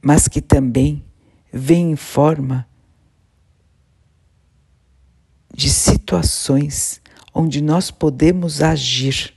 mas 0.00 0.28
que 0.28 0.40
também 0.40 1.04
vem 1.52 1.92
em 1.92 1.96
forma 1.96 2.66
de 5.52 5.70
situações 5.70 7.00
onde 7.34 7.60
nós 7.60 7.90
podemos 7.90 8.62
agir 8.62 9.34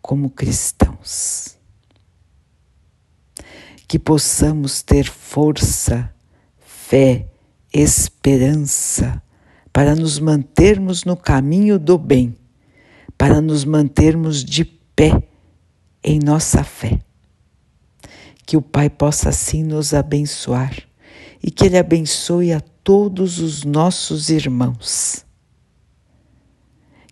como 0.00 0.30
cristãos. 0.30 1.58
Que 3.88 3.98
possamos 3.98 4.82
ter 4.82 5.04
força, 5.04 6.14
fé, 6.64 7.26
esperança 7.72 9.20
para 9.72 9.96
nos 9.96 10.18
mantermos 10.18 11.04
no 11.04 11.16
caminho 11.16 11.78
do 11.78 11.98
bem, 11.98 12.36
para 13.18 13.40
nos 13.40 13.64
mantermos 13.64 14.44
de 14.44 14.64
pé 14.64 15.22
em 16.04 16.18
nossa 16.18 16.62
fé. 16.62 17.00
Que 18.46 18.56
o 18.56 18.62
Pai 18.62 18.88
possa 18.88 19.30
assim 19.30 19.62
nos 19.62 19.92
abençoar 19.92 20.76
e 21.42 21.50
que 21.50 21.66
Ele 21.66 21.78
abençoe 21.78 22.52
a 22.52 22.60
todos 22.60 23.38
os 23.38 23.64
nossos 23.64 24.28
irmãos. 24.28 25.24